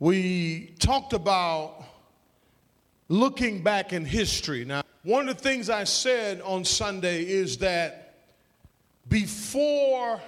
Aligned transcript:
we 0.00 0.72
talked 0.78 1.12
about 1.12 1.84
looking 3.08 3.62
back 3.62 3.92
in 3.92 4.06
history. 4.06 4.64
Now, 4.64 4.82
one 5.02 5.28
of 5.28 5.36
the 5.36 5.42
things 5.42 5.68
I 5.68 5.84
said 5.84 6.40
on 6.40 6.64
Sunday 6.64 7.22
is 7.22 7.58
that 7.58 8.14
before 9.08 10.20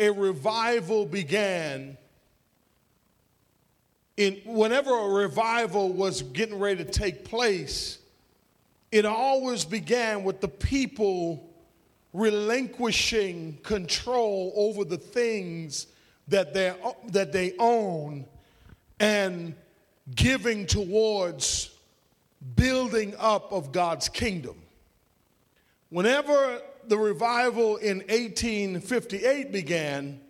a 0.00 0.10
revival 0.10 1.06
began, 1.06 1.96
in 4.16 4.40
whenever 4.44 4.90
a 4.90 5.08
revival 5.08 5.92
was 5.92 6.22
getting 6.22 6.58
ready 6.58 6.84
to 6.84 6.90
take 6.90 7.24
place, 7.24 7.98
it 8.90 9.04
always 9.04 9.64
began 9.64 10.24
with 10.24 10.40
the 10.40 10.48
people 10.48 11.48
relinquishing 12.12 13.58
control 13.62 14.52
over 14.56 14.84
the 14.84 14.96
things 14.96 15.86
that 16.28 16.54
they 16.54 16.74
that 17.12 17.30
they 17.30 17.52
own 17.58 18.26
and 19.00 19.54
giving 20.14 20.66
towards 20.66 21.70
building 22.54 23.14
up 23.18 23.52
of 23.52 23.72
God's 23.72 24.08
kingdom. 24.08 24.56
Whenever 25.90 26.60
the 26.86 26.98
revival 26.98 27.76
in 27.76 27.98
1858 27.98 29.52
began, 29.52 30.20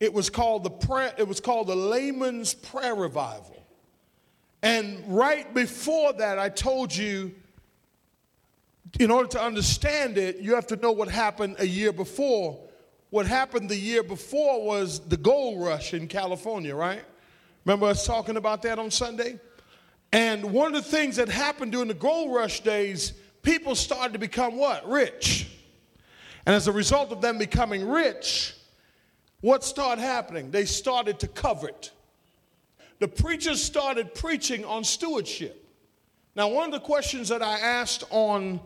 it 0.00 0.12
was 0.12 0.30
called 0.30 0.64
the 0.64 0.70
prayer, 0.70 1.12
it 1.18 1.26
was 1.26 1.40
called 1.40 1.66
the 1.66 1.76
layman's 1.76 2.54
prayer 2.54 2.94
revival. 2.94 3.56
And 4.62 5.02
right 5.06 5.52
before 5.54 6.12
that, 6.14 6.38
I 6.38 6.48
told 6.48 6.94
you, 6.94 7.34
in 8.98 9.10
order 9.10 9.28
to 9.30 9.42
understand 9.42 10.18
it, 10.18 10.38
you 10.38 10.54
have 10.54 10.66
to 10.68 10.76
know 10.76 10.92
what 10.92 11.08
happened 11.08 11.56
a 11.58 11.66
year 11.66 11.92
before. 11.92 12.58
What 13.10 13.26
happened 13.26 13.68
the 13.68 13.76
year 13.76 14.02
before 14.02 14.64
was 14.64 15.00
the 15.00 15.16
gold 15.16 15.62
rush 15.62 15.94
in 15.94 16.08
California, 16.08 16.74
right? 16.74 17.04
Remember 17.68 17.88
us 17.88 18.06
talking 18.06 18.38
about 18.38 18.62
that 18.62 18.78
on 18.78 18.90
Sunday? 18.90 19.38
And 20.10 20.54
one 20.54 20.74
of 20.74 20.82
the 20.82 20.90
things 20.90 21.16
that 21.16 21.28
happened 21.28 21.72
during 21.72 21.88
the 21.88 21.92
gold 21.92 22.34
rush 22.34 22.60
days, 22.60 23.12
people 23.42 23.74
started 23.74 24.14
to 24.14 24.18
become 24.18 24.56
what? 24.56 24.88
Rich. 24.88 25.46
And 26.46 26.54
as 26.54 26.66
a 26.66 26.72
result 26.72 27.12
of 27.12 27.20
them 27.20 27.36
becoming 27.36 27.86
rich, 27.86 28.54
what 29.42 29.62
started 29.62 30.00
happening? 30.00 30.50
They 30.50 30.64
started 30.64 31.18
to 31.18 31.28
covet. 31.28 31.90
The 33.00 33.08
preachers 33.08 33.62
started 33.62 34.14
preaching 34.14 34.64
on 34.64 34.82
stewardship. 34.82 35.62
Now, 36.34 36.48
one 36.48 36.64
of 36.64 36.72
the 36.72 36.80
questions 36.80 37.28
that 37.28 37.42
I 37.42 37.58
asked 37.58 38.02
on, 38.08 38.60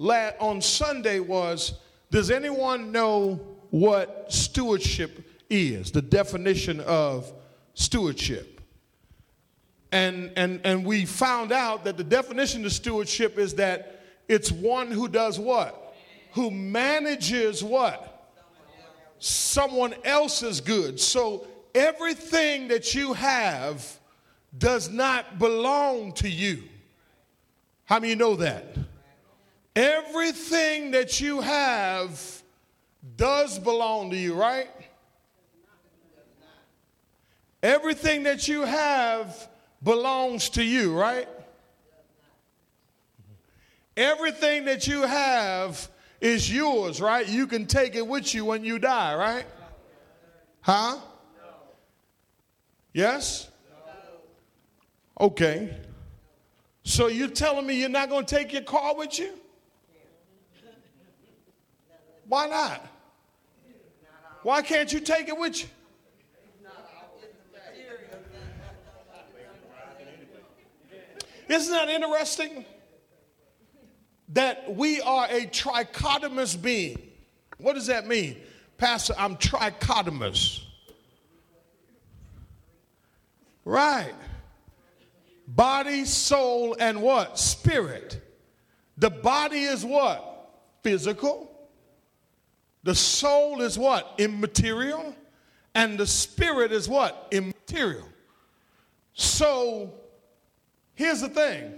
on 0.00 0.62
Sunday 0.62 1.20
was 1.20 1.74
Does 2.10 2.30
anyone 2.30 2.92
know 2.92 3.58
what 3.68 4.32
stewardship 4.32 5.22
is? 5.50 5.90
The 5.90 6.00
definition 6.00 6.80
of 6.80 7.30
stewardship. 7.78 8.60
And, 9.90 10.32
and, 10.36 10.60
and 10.64 10.84
we 10.84 11.06
found 11.06 11.52
out 11.52 11.84
that 11.84 11.96
the 11.96 12.04
definition 12.04 12.64
of 12.64 12.72
stewardship 12.72 13.38
is 13.38 13.54
that 13.54 14.04
it's 14.28 14.52
one 14.52 14.90
who 14.90 15.08
does 15.08 15.38
what? 15.38 15.94
Who 16.32 16.50
manages 16.50 17.64
what? 17.64 18.08
someone 19.18 19.94
else's 20.04 20.60
good. 20.60 21.00
So 21.00 21.46
everything 21.74 22.68
that 22.68 22.94
you 22.94 23.12
have 23.14 23.98
does 24.56 24.90
not 24.90 25.38
belong 25.38 26.12
to 26.14 26.28
you. 26.28 26.62
How 27.84 27.96
many 27.96 28.10
you 28.10 28.16
know 28.16 28.36
that? 28.36 28.76
Everything 29.74 30.92
that 30.92 31.20
you 31.20 31.40
have 31.40 32.42
does 33.16 33.58
belong 33.58 34.10
to 34.10 34.16
you, 34.16 34.34
right? 34.34 34.68
Everything 37.62 38.22
that 38.24 38.46
you 38.46 38.62
have 38.62 39.48
belongs 39.82 40.50
to 40.50 40.62
you, 40.62 40.96
right? 40.96 41.28
Everything 43.96 44.66
that 44.66 44.86
you 44.86 45.02
have 45.02 45.88
is 46.20 46.52
yours, 46.52 47.00
right? 47.00 47.28
You 47.28 47.46
can 47.46 47.66
take 47.66 47.96
it 47.96 48.06
with 48.06 48.32
you 48.32 48.44
when 48.44 48.64
you 48.64 48.78
die, 48.78 49.14
right? 49.16 49.46
Huh? 50.60 50.98
Yes? 52.92 53.48
Okay. 55.20 55.76
So 56.84 57.08
you're 57.08 57.28
telling 57.28 57.66
me 57.66 57.74
you're 57.74 57.88
not 57.88 58.08
going 58.08 58.24
to 58.24 58.34
take 58.34 58.52
your 58.52 58.62
car 58.62 58.96
with 58.96 59.18
you? 59.18 59.32
Why 62.28 62.46
not? 62.46 62.86
Why 64.42 64.62
can't 64.62 64.92
you 64.92 65.00
take 65.00 65.28
it 65.28 65.36
with 65.36 65.62
you? 65.62 65.68
Isn't 71.48 71.72
that 71.72 71.88
interesting? 71.88 72.64
that 74.30 74.74
we 74.74 75.00
are 75.00 75.26
a 75.26 75.46
trichotomous 75.46 76.60
being. 76.60 76.98
What 77.58 77.74
does 77.74 77.86
that 77.86 78.06
mean? 78.06 78.36
Pastor, 78.76 79.14
I'm 79.18 79.36
trichotomous. 79.36 80.62
Right. 83.64 84.14
Body, 85.46 86.04
soul, 86.04 86.76
and 86.78 87.02
what? 87.02 87.38
Spirit. 87.38 88.20
The 88.98 89.10
body 89.10 89.62
is 89.62 89.84
what? 89.84 90.50
Physical. 90.82 91.50
The 92.82 92.94
soul 92.94 93.62
is 93.62 93.78
what? 93.78 94.14
Immaterial. 94.18 95.14
And 95.74 95.98
the 95.98 96.06
spirit 96.06 96.72
is 96.72 96.88
what? 96.88 97.28
Immaterial. 97.30 98.08
So 99.14 99.92
here's 100.98 101.20
the 101.20 101.28
thing 101.28 101.72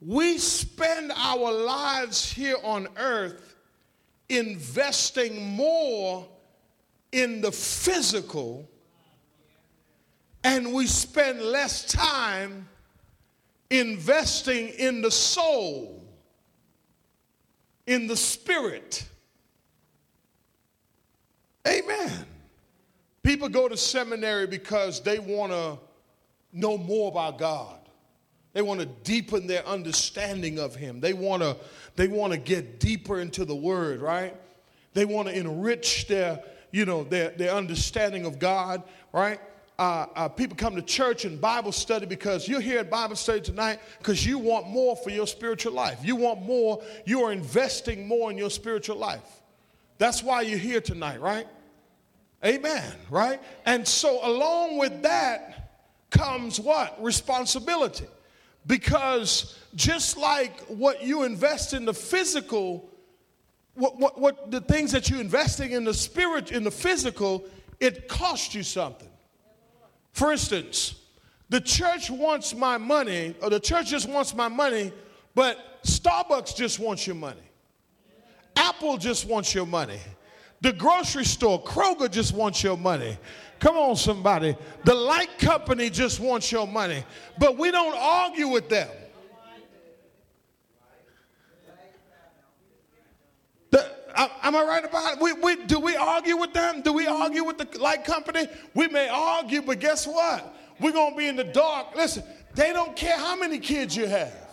we 0.00 0.36
spend 0.36 1.12
our 1.16 1.50
lives 1.52 2.30
here 2.30 2.56
on 2.62 2.88
earth 2.96 3.54
investing 4.28 5.42
more 5.46 6.26
in 7.12 7.40
the 7.40 7.52
physical 7.52 8.68
and 10.42 10.72
we 10.74 10.88
spend 10.88 11.40
less 11.40 11.84
time 11.84 12.68
investing 13.70 14.68
in 14.70 15.00
the 15.00 15.10
soul, 15.10 16.04
in 17.86 18.06
the 18.08 18.16
spirit. 18.16 19.06
Amen. 21.66 22.26
People 23.22 23.48
go 23.48 23.68
to 23.68 23.76
seminary 23.76 24.46
because 24.46 25.00
they 25.00 25.18
want 25.18 25.52
to 25.52 25.78
know 26.54 26.78
more 26.78 27.10
about 27.10 27.38
God. 27.38 27.78
They 28.54 28.62
want 28.62 28.80
to 28.80 28.86
deepen 28.86 29.48
their 29.48 29.66
understanding 29.66 30.60
of 30.60 30.76
him. 30.76 31.00
They 31.00 31.12
want 31.12 31.42
to 31.42 31.56
they 31.96 32.08
want 32.08 32.32
to 32.32 32.38
get 32.38 32.80
deeper 32.80 33.20
into 33.20 33.44
the 33.44 33.54
word, 33.54 34.00
right? 34.00 34.34
They 34.94 35.04
want 35.04 35.28
to 35.28 35.36
enrich 35.36 36.06
their, 36.06 36.42
you 36.70 36.84
know, 36.84 37.04
their, 37.04 37.30
their 37.30 37.52
understanding 37.52 38.24
of 38.24 38.38
God, 38.38 38.82
right? 39.12 39.40
Uh, 39.76 40.06
uh, 40.14 40.28
people 40.28 40.56
come 40.56 40.76
to 40.76 40.82
church 40.82 41.24
and 41.24 41.40
Bible 41.40 41.72
study 41.72 42.06
because 42.06 42.46
you're 42.46 42.60
here 42.60 42.78
at 42.78 42.90
Bible 42.90 43.16
study 43.16 43.40
tonight 43.40 43.80
because 43.98 44.24
you 44.24 44.38
want 44.38 44.68
more 44.68 44.94
for 44.96 45.10
your 45.10 45.26
spiritual 45.26 45.72
life. 45.72 45.98
You 46.04 46.14
want 46.14 46.42
more, 46.42 46.80
you 47.04 47.24
are 47.24 47.32
investing 47.32 48.06
more 48.06 48.30
in 48.30 48.38
your 48.38 48.50
spiritual 48.50 48.96
life. 48.96 49.42
That's 49.98 50.22
why 50.22 50.42
you're 50.42 50.58
here 50.58 50.80
tonight, 50.80 51.20
right? 51.20 51.48
Amen, 52.44 52.92
right? 53.10 53.40
And 53.66 53.86
so, 53.86 54.20
along 54.24 54.78
with 54.78 55.02
that 55.02 55.63
comes 56.14 56.58
what? 56.58 57.00
Responsibility. 57.02 58.06
Because 58.66 59.58
just 59.74 60.16
like 60.16 60.58
what 60.62 61.02
you 61.02 61.24
invest 61.24 61.74
in 61.74 61.84
the 61.84 61.92
physical, 61.92 62.88
what, 63.74 63.98
what, 63.98 64.18
what 64.18 64.50
the 64.50 64.60
things 64.60 64.92
that 64.92 65.10
you're 65.10 65.20
investing 65.20 65.72
in 65.72 65.84
the 65.84 65.92
spirit, 65.92 66.52
in 66.52 66.64
the 66.64 66.70
physical, 66.70 67.44
it 67.80 68.08
costs 68.08 68.54
you 68.54 68.62
something. 68.62 69.10
For 70.12 70.32
instance, 70.32 70.94
the 71.50 71.60
church 71.60 72.10
wants 72.10 72.54
my 72.54 72.78
money, 72.78 73.34
or 73.42 73.50
the 73.50 73.60
church 73.60 73.88
just 73.88 74.08
wants 74.08 74.34
my 74.34 74.48
money, 74.48 74.92
but 75.34 75.82
Starbucks 75.84 76.56
just 76.56 76.78
wants 76.78 77.06
your 77.06 77.16
money. 77.16 77.42
Apple 78.56 78.96
just 78.96 79.26
wants 79.26 79.54
your 79.54 79.66
money. 79.66 79.98
The 80.64 80.72
grocery 80.72 81.26
store, 81.26 81.62
Kroger 81.62 82.10
just 82.10 82.32
wants 82.32 82.62
your 82.62 82.78
money. 82.78 83.18
Come 83.58 83.76
on, 83.76 83.96
somebody. 83.96 84.56
The 84.84 84.94
light 84.94 85.38
company 85.38 85.90
just 85.90 86.20
wants 86.20 86.50
your 86.50 86.66
money, 86.66 87.04
but 87.38 87.58
we 87.58 87.70
don't 87.70 87.94
argue 87.94 88.48
with 88.48 88.70
them. 88.70 88.88
The, 93.68 93.90
uh, 94.16 94.28
am 94.42 94.56
I 94.56 94.62
right 94.64 94.84
about 94.86 95.18
it? 95.18 95.22
We, 95.22 95.34
we, 95.34 95.66
do 95.66 95.78
we 95.80 95.96
argue 95.96 96.38
with 96.38 96.54
them? 96.54 96.80
Do 96.80 96.94
we 96.94 97.06
argue 97.08 97.44
with 97.44 97.58
the 97.58 97.78
light 97.78 98.06
company? 98.06 98.46
We 98.72 98.88
may 98.88 99.10
argue, 99.10 99.60
but 99.60 99.80
guess 99.80 100.06
what? 100.06 100.56
We're 100.80 100.92
going 100.92 101.12
to 101.12 101.18
be 101.18 101.28
in 101.28 101.36
the 101.36 101.44
dark. 101.44 101.94
Listen, 101.94 102.22
they 102.54 102.72
don't 102.72 102.96
care 102.96 103.18
how 103.18 103.36
many 103.36 103.58
kids 103.58 103.94
you 103.94 104.06
have. 104.06 104.43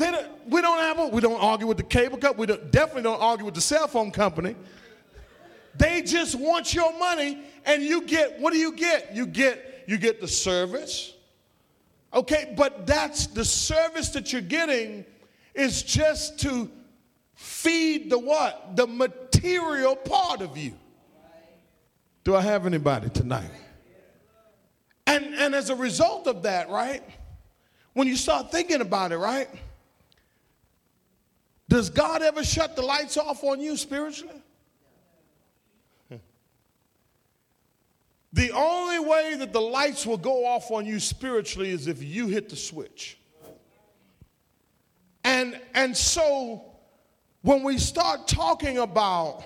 They 0.00 0.10
don't, 0.10 0.48
we 0.48 0.62
don't 0.62 0.78
have 0.78 0.98
a, 0.98 1.08
we 1.08 1.20
don't 1.20 1.38
argue 1.38 1.66
with 1.66 1.76
the 1.76 1.82
cable 1.82 2.16
company. 2.16 2.40
We 2.40 2.46
don't, 2.46 2.70
definitely 2.70 3.02
don't 3.02 3.20
argue 3.20 3.44
with 3.44 3.54
the 3.54 3.60
cell 3.60 3.86
phone 3.86 4.10
company. 4.10 4.56
They 5.76 6.00
just 6.00 6.36
want 6.36 6.72
your 6.72 6.98
money, 6.98 7.38
and 7.66 7.82
you 7.82 8.06
get 8.06 8.40
what 8.40 8.54
do 8.54 8.58
you 8.58 8.72
get? 8.72 9.14
You 9.14 9.26
get 9.26 9.84
you 9.86 9.98
get 9.98 10.18
the 10.22 10.26
service. 10.26 11.12
Okay, 12.14 12.54
but 12.56 12.86
that's 12.86 13.26
the 13.26 13.44
service 13.44 14.08
that 14.10 14.32
you're 14.32 14.40
getting 14.40 15.04
is 15.54 15.82
just 15.82 16.40
to 16.40 16.70
feed 17.34 18.08
the 18.08 18.18
what? 18.18 18.76
The 18.76 18.86
material 18.86 19.96
part 19.96 20.40
of 20.40 20.56
you. 20.56 20.72
Do 22.24 22.34
I 22.34 22.40
have 22.40 22.64
anybody 22.64 23.10
tonight? 23.10 23.50
And, 25.06 25.34
and 25.34 25.54
as 25.54 25.68
a 25.68 25.76
result 25.76 26.26
of 26.26 26.44
that, 26.44 26.70
right, 26.70 27.02
when 27.92 28.08
you 28.08 28.16
start 28.16 28.50
thinking 28.50 28.80
about 28.80 29.12
it, 29.12 29.18
right, 29.18 29.48
does 31.70 31.88
God 31.88 32.20
ever 32.20 32.42
shut 32.42 32.74
the 32.74 32.82
lights 32.82 33.16
off 33.16 33.44
on 33.44 33.60
you 33.60 33.76
spiritually? 33.76 34.42
The 38.32 38.50
only 38.50 38.98
way 38.98 39.36
that 39.36 39.52
the 39.52 39.60
lights 39.60 40.04
will 40.04 40.18
go 40.18 40.46
off 40.46 40.72
on 40.72 40.84
you 40.84 40.98
spiritually 40.98 41.70
is 41.70 41.86
if 41.86 42.02
you 42.02 42.26
hit 42.26 42.48
the 42.48 42.56
switch. 42.56 43.18
And, 45.22 45.60
and 45.72 45.96
so 45.96 46.64
when 47.42 47.62
we 47.62 47.78
start 47.78 48.26
talking 48.26 48.78
about 48.78 49.44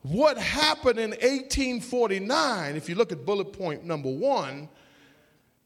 what 0.00 0.38
happened 0.38 0.98
in 0.98 1.10
1849, 1.10 2.76
if 2.76 2.88
you 2.88 2.94
look 2.94 3.12
at 3.12 3.26
bullet 3.26 3.52
point 3.52 3.84
number 3.84 4.10
one, 4.10 4.70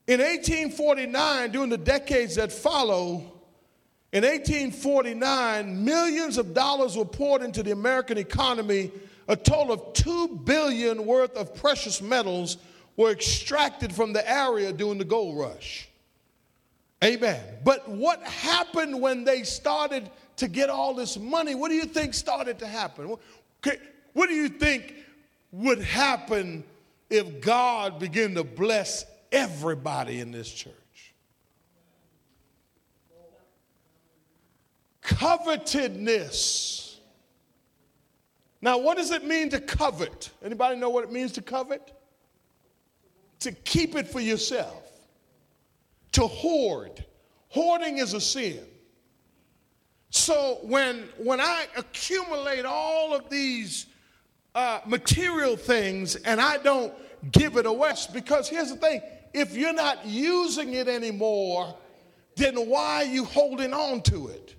in 0.08 0.18
1849, 0.18 1.52
during 1.52 1.70
the 1.70 1.78
decades 1.78 2.34
that 2.34 2.50
follow, 2.50 3.39
in 4.12 4.24
1849, 4.24 5.84
millions 5.84 6.36
of 6.36 6.52
dollars 6.52 6.96
were 6.96 7.04
poured 7.04 7.42
into 7.42 7.62
the 7.62 7.70
American 7.70 8.18
economy. 8.18 8.90
A 9.28 9.36
total 9.36 9.72
of 9.72 9.92
2 9.92 10.40
billion 10.44 11.06
worth 11.06 11.36
of 11.36 11.54
precious 11.54 12.02
metals 12.02 12.56
were 12.96 13.12
extracted 13.12 13.94
from 13.94 14.12
the 14.12 14.28
area 14.28 14.72
during 14.72 14.98
the 14.98 15.04
gold 15.04 15.38
rush. 15.38 15.88
Amen. 17.04 17.40
But 17.64 17.88
what 17.88 18.20
happened 18.24 19.00
when 19.00 19.24
they 19.24 19.44
started 19.44 20.10
to 20.36 20.48
get 20.48 20.68
all 20.68 20.92
this 20.92 21.16
money? 21.16 21.54
What 21.54 21.68
do 21.68 21.76
you 21.76 21.84
think 21.84 22.12
started 22.12 22.58
to 22.58 22.66
happen? 22.66 23.16
What 24.12 24.28
do 24.28 24.34
you 24.34 24.48
think 24.48 24.96
would 25.52 25.80
happen 25.80 26.64
if 27.08 27.40
God 27.40 28.00
began 28.00 28.34
to 28.34 28.44
bless 28.44 29.06
everybody 29.30 30.20
in 30.20 30.32
this 30.32 30.52
church? 30.52 30.74
Covetedness. 35.10 36.96
Now, 38.62 38.78
what 38.78 38.96
does 38.96 39.10
it 39.10 39.24
mean 39.24 39.50
to 39.50 39.60
covet? 39.60 40.30
Anybody 40.44 40.76
know 40.76 40.90
what 40.90 41.04
it 41.04 41.12
means 41.12 41.32
to 41.32 41.42
covet? 41.42 41.92
To 43.40 43.52
keep 43.52 43.96
it 43.96 44.06
for 44.06 44.20
yourself. 44.20 44.84
To 46.12 46.26
hoard. 46.26 47.04
Hoarding 47.48 47.98
is 47.98 48.14
a 48.14 48.20
sin. 48.20 48.60
So 50.10 50.58
when 50.62 51.08
when 51.18 51.40
I 51.40 51.66
accumulate 51.76 52.64
all 52.64 53.14
of 53.14 53.30
these 53.30 53.86
uh, 54.54 54.80
material 54.84 55.56
things 55.56 56.16
and 56.16 56.40
I 56.40 56.58
don't 56.58 56.92
give 57.32 57.56
it 57.56 57.66
away. 57.66 57.92
Because 58.12 58.48
here's 58.48 58.70
the 58.70 58.76
thing 58.76 59.02
if 59.32 59.56
you're 59.56 59.72
not 59.72 60.04
using 60.04 60.74
it 60.74 60.88
anymore, 60.88 61.74
then 62.36 62.56
why 62.56 62.96
are 62.96 63.04
you 63.04 63.24
holding 63.24 63.72
on 63.72 64.02
to 64.02 64.28
it? 64.28 64.56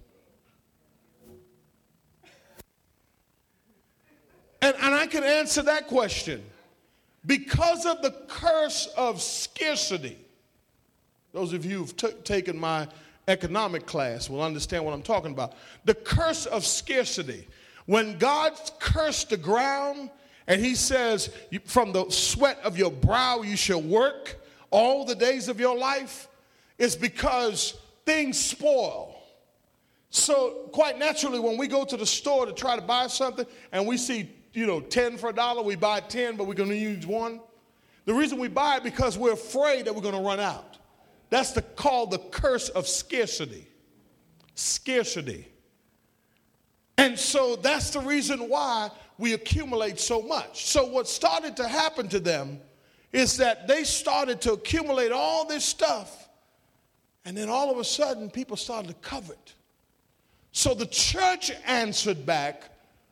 And, 4.61 4.75
and 4.81 4.93
I 4.93 5.07
can 5.07 5.23
answer 5.23 5.61
that 5.63 5.87
question. 5.87 6.43
Because 7.25 7.85
of 7.85 8.01
the 8.01 8.11
curse 8.27 8.87
of 8.97 9.21
scarcity, 9.21 10.17
those 11.33 11.53
of 11.53 11.65
you 11.65 11.79
who've 11.79 11.95
t- 11.95 12.11
taken 12.23 12.57
my 12.57 12.87
economic 13.27 13.85
class 13.85 14.29
will 14.29 14.41
understand 14.41 14.83
what 14.85 14.93
I'm 14.93 15.01
talking 15.01 15.31
about. 15.31 15.53
The 15.85 15.93
curse 15.93 16.45
of 16.45 16.65
scarcity. 16.65 17.47
When 17.85 18.17
God 18.17 18.53
cursed 18.79 19.29
the 19.29 19.37
ground 19.37 20.09
and 20.47 20.63
he 20.63 20.75
says, 20.75 21.29
From 21.65 21.91
the 21.91 22.09
sweat 22.09 22.59
of 22.63 22.77
your 22.77 22.91
brow 22.91 23.41
you 23.41 23.55
shall 23.55 23.81
work 23.81 24.39
all 24.69 25.05
the 25.05 25.15
days 25.15 25.47
of 25.47 25.59
your 25.59 25.77
life, 25.77 26.27
it's 26.77 26.95
because 26.95 27.75
things 28.05 28.39
spoil. 28.39 29.17
So, 30.09 30.69
quite 30.73 30.99
naturally, 30.99 31.39
when 31.39 31.57
we 31.57 31.67
go 31.67 31.85
to 31.85 31.95
the 31.95 32.05
store 32.05 32.45
to 32.45 32.51
try 32.51 32.75
to 32.75 32.81
buy 32.81 33.07
something 33.07 33.45
and 33.71 33.87
we 33.87 33.97
see, 33.97 34.29
you 34.53 34.65
know, 34.65 34.79
10 34.79 35.17
for 35.17 35.29
a 35.29 35.33
dollar, 35.33 35.61
we 35.61 35.75
buy 35.75 35.99
10, 35.99 36.35
but 36.35 36.45
we're 36.45 36.53
going 36.53 36.69
to 36.69 36.75
use 36.75 37.05
one. 37.05 37.39
The 38.05 38.13
reason 38.13 38.39
we 38.39 38.47
buy 38.47 38.77
it 38.77 38.83
because 38.83 39.17
we're 39.17 39.33
afraid 39.33 39.85
that 39.85 39.95
we're 39.95 40.01
going 40.01 40.15
to 40.15 40.21
run 40.21 40.39
out. 40.39 40.77
That's 41.29 41.51
the, 41.51 41.61
called 41.61 42.11
the 42.11 42.17
curse 42.17 42.69
of 42.69 42.87
scarcity. 42.87 43.67
Scarcity. 44.55 45.47
And 46.97 47.17
so 47.17 47.55
that's 47.55 47.91
the 47.91 48.01
reason 48.01 48.49
why 48.49 48.91
we 49.17 49.33
accumulate 49.33 49.99
so 49.99 50.21
much. 50.21 50.65
So, 50.65 50.85
what 50.85 51.07
started 51.07 51.55
to 51.57 51.67
happen 51.67 52.07
to 52.09 52.19
them 52.19 52.59
is 53.13 53.37
that 53.37 53.67
they 53.67 53.83
started 53.83 54.41
to 54.41 54.53
accumulate 54.53 55.11
all 55.11 55.45
this 55.45 55.63
stuff, 55.63 56.29
and 57.23 57.37
then 57.37 57.49
all 57.49 57.71
of 57.71 57.77
a 57.77 57.83
sudden, 57.83 58.29
people 58.29 58.57
started 58.57 58.89
to 58.89 58.93
covet. 58.95 59.53
So, 60.51 60.73
the 60.73 60.85
church 60.87 61.51
answered 61.65 62.25
back 62.25 62.70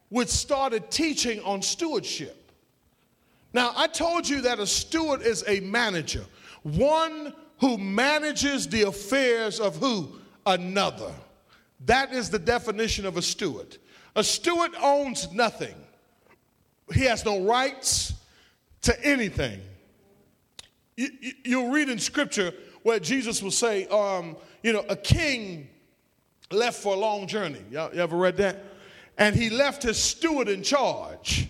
with 0.09 0.29
started 0.29 0.89
teaching 0.89 1.41
on 1.41 1.61
stewardship. 1.61 2.51
Now, 3.53 3.73
I 3.75 3.87
told 3.87 4.27
you 4.27 4.41
that 4.41 4.59
a 4.59 4.67
steward 4.67 5.21
is 5.21 5.43
a 5.47 5.59
manager, 5.61 6.25
one 6.63 7.33
who 7.59 7.77
manages 7.77 8.67
the 8.67 8.83
affairs 8.83 9.59
of 9.59 9.77
who? 9.77 10.09
Another. 10.45 11.11
That 11.85 12.13
is 12.13 12.29
the 12.29 12.39
definition 12.39 13.05
of 13.05 13.17
a 13.17 13.21
steward. 13.21 13.77
A 14.15 14.23
steward 14.23 14.71
owns 14.81 15.31
nothing, 15.31 15.75
he 16.93 17.01
has 17.01 17.23
no 17.25 17.41
rights 17.43 18.13
to 18.81 19.05
anything. 19.05 19.61
You, 20.97 21.09
you, 21.45 21.61
will 21.61 21.71
read 21.71 21.87
in 21.87 21.97
scripture 21.97 22.53
where 22.83 22.99
Jesus 22.99 23.41
will 23.41 23.51
say, 23.51 23.87
um, 23.87 24.35
you 24.63 24.73
know, 24.73 24.83
a 24.89 24.95
king 24.95 25.69
left 26.51 26.81
for 26.81 26.93
a 26.93 26.97
long 26.97 27.27
journey. 27.27 27.61
Y'all, 27.71 27.93
you 27.93 28.01
ever 28.01 28.17
read 28.17 28.35
that? 28.37 28.63
And 29.19 29.35
he 29.35 29.49
left 29.49 29.83
his 29.83 30.01
steward 30.01 30.47
in 30.47 30.63
charge, 30.63 31.47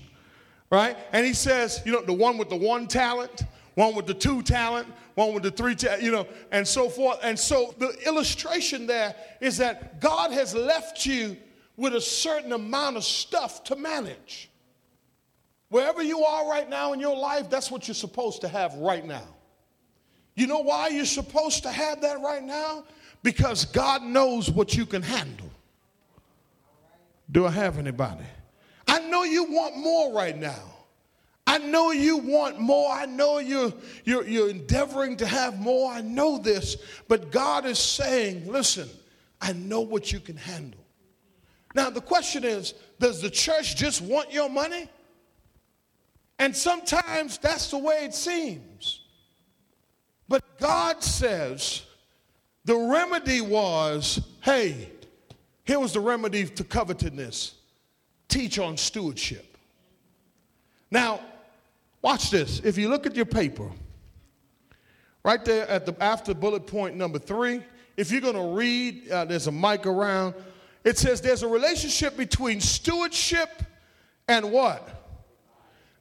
right? 0.71 0.97
And 1.13 1.25
he 1.25 1.33
says, 1.33 1.81
you 1.85 1.93
know, 1.93 2.01
the 2.01 2.11
one 2.11 2.37
with 2.37 2.49
the 2.49 2.55
one 2.55 2.87
talent, 2.87 3.43
one 3.75 3.95
with 3.95 4.07
the 4.07 4.13
two 4.13 4.41
talent, 4.41 4.87
one 5.13 5.33
with 5.33 5.43
the 5.43 5.51
three, 5.51 5.75
ta- 5.75 5.97
you 6.01 6.11
know, 6.11 6.27
and 6.51 6.67
so 6.67 6.89
forth. 6.89 7.19
And 7.23 7.37
so 7.37 7.75
the 7.77 7.95
illustration 8.07 8.87
there 8.87 9.15
is 9.39 9.57
that 9.57 10.01
God 10.01 10.31
has 10.31 10.55
left 10.55 11.05
you 11.05 11.37
with 11.77 11.93
a 11.93 12.01
certain 12.01 12.53
amount 12.53 12.97
of 12.97 13.03
stuff 13.03 13.63
to 13.65 13.75
manage. 13.75 14.49
Wherever 15.69 16.01
you 16.01 16.23
are 16.25 16.49
right 16.49 16.67
now 16.67 16.93
in 16.93 16.99
your 16.99 17.15
life, 17.15 17.49
that's 17.49 17.69
what 17.69 17.87
you're 17.87 17.95
supposed 17.95 18.41
to 18.41 18.47
have 18.47 18.73
right 18.75 19.05
now. 19.05 19.27
You 20.35 20.47
know 20.47 20.59
why 20.59 20.87
you're 20.87 21.05
supposed 21.05 21.63
to 21.63 21.69
have 21.69 22.01
that 22.01 22.19
right 22.21 22.43
now? 22.43 22.85
Because 23.21 23.65
God 23.65 24.01
knows 24.01 24.49
what 24.49 24.75
you 24.75 24.87
can 24.87 25.03
handle. 25.03 25.48
Do 27.31 27.45
I 27.45 27.51
have 27.51 27.77
anybody? 27.77 28.25
I 28.87 28.99
know 28.99 29.23
you 29.23 29.45
want 29.51 29.77
more 29.77 30.13
right 30.13 30.37
now. 30.37 30.63
I 31.45 31.57
know 31.57 31.91
you 31.91 32.17
want 32.17 32.59
more. 32.59 32.91
I 32.91 33.05
know 33.05 33.39
you're, 33.39 33.73
you're, 34.05 34.27
you're 34.27 34.49
endeavoring 34.49 35.17
to 35.17 35.25
have 35.25 35.59
more. 35.59 35.91
I 35.91 36.01
know 36.01 36.37
this. 36.37 36.77
But 37.07 37.31
God 37.31 37.65
is 37.65 37.79
saying, 37.79 38.51
listen, 38.51 38.87
I 39.41 39.53
know 39.53 39.81
what 39.81 40.11
you 40.11 40.19
can 40.19 40.37
handle. 40.37 40.79
Now, 41.75 41.89
the 41.89 42.01
question 42.01 42.43
is 42.43 42.73
does 42.99 43.21
the 43.21 43.29
church 43.29 43.75
just 43.75 44.01
want 44.01 44.31
your 44.31 44.49
money? 44.49 44.89
And 46.37 46.55
sometimes 46.55 47.37
that's 47.37 47.71
the 47.71 47.77
way 47.77 48.05
it 48.05 48.13
seems. 48.13 49.01
But 50.27 50.59
God 50.59 51.03
says 51.03 51.83
the 52.65 52.75
remedy 52.75 53.41
was 53.41 54.21
hey, 54.41 54.89
here 55.69 55.79
was 55.79 55.93
the 55.93 55.99
remedy 55.99 56.45
to 56.45 56.63
covetousness 56.63 57.55
teach 58.27 58.59
on 58.59 58.77
stewardship. 58.77 59.57
Now, 60.91 61.19
Watch 62.01 62.29
this. 62.29 62.59
If 62.61 62.77
you 62.77 62.89
look 62.89 63.05
at 63.05 63.15
your 63.15 63.25
paper, 63.25 63.69
right 65.23 65.43
there 65.43 65.67
at 65.67 65.85
the 65.85 66.01
after 66.01 66.33
bullet 66.33 66.65
point 66.65 66.95
number 66.95 67.19
three, 67.19 67.61
if 67.97 68.11
you're 68.11 68.21
going 68.21 68.35
to 68.35 68.55
read, 68.55 69.09
uh, 69.11 69.25
there's 69.25 69.47
a 69.47 69.51
mic 69.51 69.85
around. 69.85 70.33
It 70.85 70.97
says 70.97 71.19
there's 71.19 71.43
a 71.43 71.47
relationship 71.47 72.15
between 72.15 72.61
stewardship 72.61 73.49
and 74.29 74.51
what? 74.51 74.95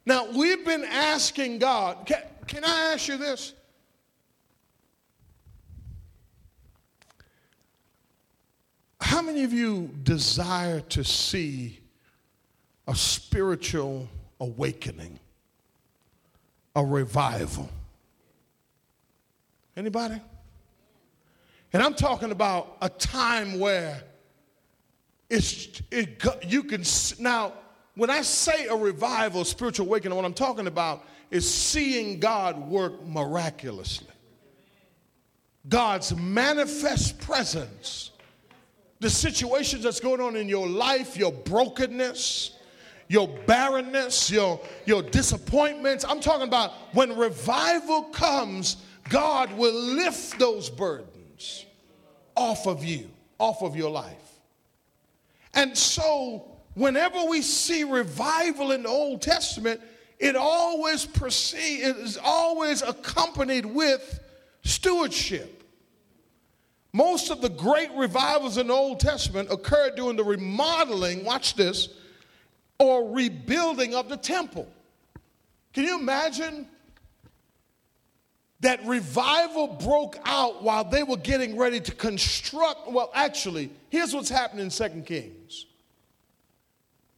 Now, 0.05 0.31
we've 0.31 0.65
been 0.65 0.85
asking 0.85 1.59
God, 1.59 2.05
can, 2.05 2.21
can 2.47 2.63
I 2.63 2.93
ask 2.93 3.09
you 3.09 3.17
this? 3.17 3.53
How 9.01 9.21
many 9.21 9.43
of 9.43 9.53
you 9.53 9.89
desire 10.03 10.81
to 10.81 11.03
see 11.03 11.79
a 12.89 12.95
spiritual 12.95 14.09
awakening, 14.39 15.19
a 16.75 16.83
revival. 16.83 17.69
Anybody? 19.77 20.19
And 21.71 21.83
I'm 21.83 21.93
talking 21.93 22.31
about 22.31 22.77
a 22.81 22.89
time 22.89 23.59
where 23.59 24.01
it's 25.29 25.81
it, 25.91 26.23
you 26.47 26.63
can 26.63 26.83
now 27.19 27.53
when 27.93 28.09
I 28.09 28.21
say 28.23 28.65
a 28.65 28.75
revival, 28.75 29.45
spiritual 29.45 29.85
awakening, 29.85 30.15
what 30.15 30.25
I'm 30.25 30.33
talking 30.33 30.65
about 30.65 31.05
is 31.29 31.47
seeing 31.47 32.19
God 32.19 32.57
work 32.69 33.05
miraculously. 33.05 34.07
God's 35.67 36.15
manifest 36.15 37.19
presence. 37.19 38.11
The 38.99 39.09
situations 39.09 39.83
that's 39.83 39.99
going 39.99 40.19
on 40.19 40.35
in 40.35 40.49
your 40.49 40.67
life, 40.67 41.17
your 41.17 41.31
brokenness, 41.31 42.51
your 43.07 43.27
barrenness, 43.27 44.29
your, 44.29 44.61
your 44.85 45.01
disappointments. 45.01 46.05
I'm 46.07 46.19
talking 46.19 46.47
about 46.47 46.71
when 46.93 47.17
revival 47.17 48.03
comes, 48.03 48.77
God 49.09 49.51
will 49.53 49.73
lift 49.73 50.37
those 50.37 50.69
burdens 50.69 51.65
off 52.35 52.67
of 52.67 52.83
you, 52.83 53.09
off 53.39 53.63
of 53.63 53.75
your 53.75 53.89
life. 53.89 54.15
And 55.55 55.75
so, 55.77 56.57
whenever 56.75 57.23
we 57.25 57.41
see 57.41 57.83
revival 57.83 58.71
in 58.71 58.83
the 58.83 58.89
Old 58.89 59.21
Testament, 59.21 59.81
it 60.19 60.35
always 60.35 61.05
proceed, 61.05 61.81
it 61.81 61.97
is 61.97 62.19
always 62.21 62.81
accompanied 62.81 63.65
with 63.65 64.19
stewardship. 64.63 65.58
Most 66.91 67.29
of 67.29 67.41
the 67.41 67.49
great 67.49 67.91
revivals 67.95 68.57
in 68.57 68.67
the 68.67 68.73
Old 68.73 68.99
Testament 68.99 69.51
occurred 69.51 69.95
during 69.95 70.15
the 70.15 70.23
remodeling, 70.23 71.23
watch 71.23 71.55
this, 71.55 71.89
or 72.79 73.11
rebuilding 73.11 73.93
of 73.93 74.09
the 74.09 74.17
temple. 74.17 74.67
Can 75.73 75.83
you 75.83 75.99
imagine 75.99 76.67
that 78.61 78.83
revival 78.85 79.67
broke 79.67 80.17
out 80.25 80.63
while 80.63 80.83
they 80.83 81.03
were 81.03 81.17
getting 81.17 81.57
ready 81.57 81.79
to 81.79 81.91
construct? 81.93 82.89
Well, 82.91 83.11
actually, 83.13 83.69
here's 83.89 84.13
what's 84.13 84.29
happening 84.29 84.65
in 84.65 84.71
Second 84.71 85.05
Kings. 85.05 85.67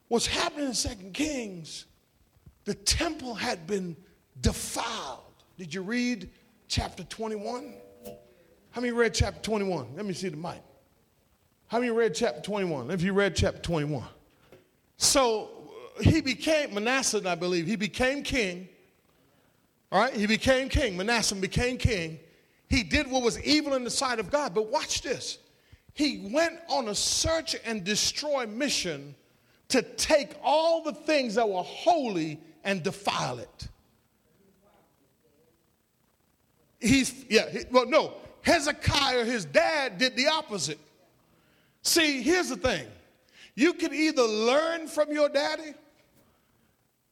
What's 0.09 0.27
happening 0.27 0.67
in 0.67 0.73
Second 0.73 1.13
Kings, 1.13 1.85
the 2.65 2.73
temple 2.73 3.33
had 3.33 3.65
been 3.65 3.95
defiled. 4.41 5.19
Did 5.57 5.73
you 5.73 5.81
read 5.81 6.29
chapter 6.67 7.03
21? 7.05 7.73
How 8.71 8.81
many 8.81 8.93
read 8.93 9.13
chapter 9.13 9.41
21? 9.41 9.95
Let 9.95 10.05
me 10.05 10.13
see 10.13 10.29
the 10.29 10.37
mic. 10.37 10.61
How 11.67 11.79
many 11.79 11.91
read 11.91 12.15
chapter 12.15 12.41
21? 12.41 12.91
If 12.91 13.01
you 13.01 13.13
read 13.13 13.35
chapter 13.35 13.61
21. 13.61 14.03
So 14.97 15.49
uh, 15.99 16.03
he 16.03 16.21
became, 16.21 16.73
Manasseh, 16.73 17.21
I 17.25 17.35
believe, 17.35 17.67
he 17.67 17.75
became 17.75 18.23
king. 18.23 18.69
All 19.91 20.01
right, 20.01 20.13
he 20.13 20.25
became 20.25 20.69
king. 20.69 20.95
Manasseh 20.95 21.35
became 21.35 21.77
king. 21.77 22.19
He 22.69 22.83
did 22.83 23.11
what 23.11 23.23
was 23.23 23.41
evil 23.43 23.73
in 23.73 23.83
the 23.83 23.89
sight 23.89 24.19
of 24.19 24.31
God. 24.31 24.53
But 24.53 24.71
watch 24.71 25.01
this. 25.01 25.39
He 25.93 26.29
went 26.31 26.59
on 26.69 26.87
a 26.87 26.95
search 26.95 27.55
and 27.65 27.83
destroy 27.83 28.45
mission 28.47 29.15
to 29.67 29.81
take 29.81 30.31
all 30.41 30.81
the 30.83 30.93
things 30.93 31.35
that 31.35 31.47
were 31.47 31.63
holy 31.63 32.39
and 32.63 32.83
defile 32.83 33.39
it. 33.39 33.67
He's, 36.79 37.25
yeah, 37.29 37.49
he, 37.49 37.59
well, 37.69 37.85
no, 37.85 38.13
Hezekiah, 38.43 39.25
his 39.25 39.45
dad, 39.45 39.97
did 39.97 40.15
the 40.15 40.27
opposite. 40.27 40.79
See, 41.83 42.21
here's 42.21 42.49
the 42.49 42.57
thing 42.57 42.87
you 43.55 43.73
can 43.73 43.93
either 43.93 44.23
learn 44.23 44.87
from 44.87 45.11
your 45.11 45.29
daddy, 45.29 45.73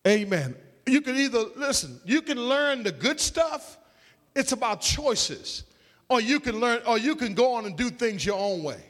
amen. 0.07 0.55
You 0.85 1.01
can 1.01 1.15
either, 1.15 1.45
listen, 1.55 1.99
you 2.05 2.21
can 2.21 2.37
learn 2.37 2.83
the 2.83 2.91
good 2.91 3.19
stuff, 3.19 3.77
it's 4.35 4.51
about 4.51 4.81
choices. 4.81 5.63
Or 6.09 6.19
you 6.19 6.39
can 6.39 6.59
learn, 6.59 6.81
or 6.87 6.97
you 6.97 7.15
can 7.15 7.35
go 7.35 7.53
on 7.53 7.65
and 7.65 7.77
do 7.77 7.91
things 7.91 8.25
your 8.25 8.39
own 8.39 8.63
way. 8.63 8.83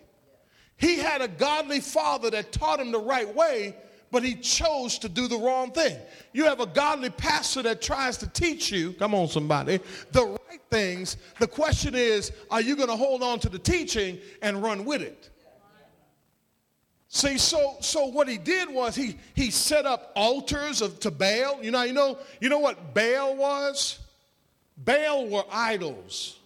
He 0.77 0.95
had 0.97 1.21
a 1.21 1.27
godly 1.27 1.81
father 1.81 2.29
that 2.29 2.53
taught 2.53 2.79
him 2.79 2.93
the 2.93 2.99
right 2.99 3.27
way, 3.35 3.75
but 4.11 4.23
he 4.23 4.35
chose 4.35 4.97
to 4.99 5.09
do 5.09 5.27
the 5.27 5.37
wrong 5.37 5.71
thing. 5.71 5.97
You 6.33 6.45
have 6.45 6.59
a 6.59 6.65
godly 6.65 7.09
pastor 7.09 7.61
that 7.63 7.81
tries 7.81 8.17
to 8.17 8.27
teach 8.27 8.71
you, 8.71 8.93
come 8.93 9.13
on, 9.13 9.27
somebody, 9.27 9.79
the 10.11 10.25
right 10.25 10.61
things. 10.69 11.17
The 11.39 11.47
question 11.47 11.95
is, 11.95 12.31
are 12.49 12.61
you 12.61 12.75
going 12.75 12.89
to 12.89 12.95
hold 12.95 13.21
on 13.21 13.39
to 13.39 13.49
the 13.49 13.59
teaching 13.59 14.19
and 14.41 14.61
run 14.61 14.85
with 14.85 15.01
it? 15.01 15.29
See, 17.11 17.39
so 17.39 17.77
so 17.81 18.05
what 18.05 18.27
he 18.27 18.37
did 18.37 18.69
was 18.69 18.95
he 18.95 19.17
he 19.33 19.49
set 19.49 19.87
up 19.87 20.11
altars 20.15 20.83
of 20.83 20.99
to 20.99 21.09
Baal. 21.09 21.57
You 21.63 21.71
know, 21.71 21.81
you 21.81 21.93
know, 21.93 22.19
you 22.39 22.49
know 22.49 22.59
what 22.59 22.93
Baal 22.93 23.35
was? 23.35 23.97
Baal 24.77 25.27
were 25.27 25.43
idols. 25.51 26.37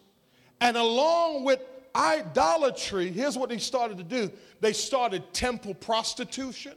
And 0.62 0.77
along 0.77 1.43
with 1.43 1.60
idolatry, 1.93 3.12
here's 3.12 3.38
what 3.38 3.50
they 3.50 3.58
started 3.58 3.98
to 3.98 4.05
do. 4.05 4.32
They 4.62 4.72
started 4.72 5.34
temple 5.34 5.74
prostitution 5.74 6.74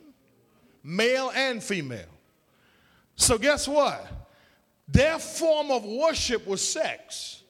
male 0.86 1.32
and 1.34 1.62
female. 1.62 2.06
So, 3.16 3.36
guess 3.36 3.66
what? 3.66 4.06
Their 4.88 5.18
form 5.18 5.70
of 5.70 5.84
worship 5.84 6.46
was 6.46 6.66
sex. 6.66 7.42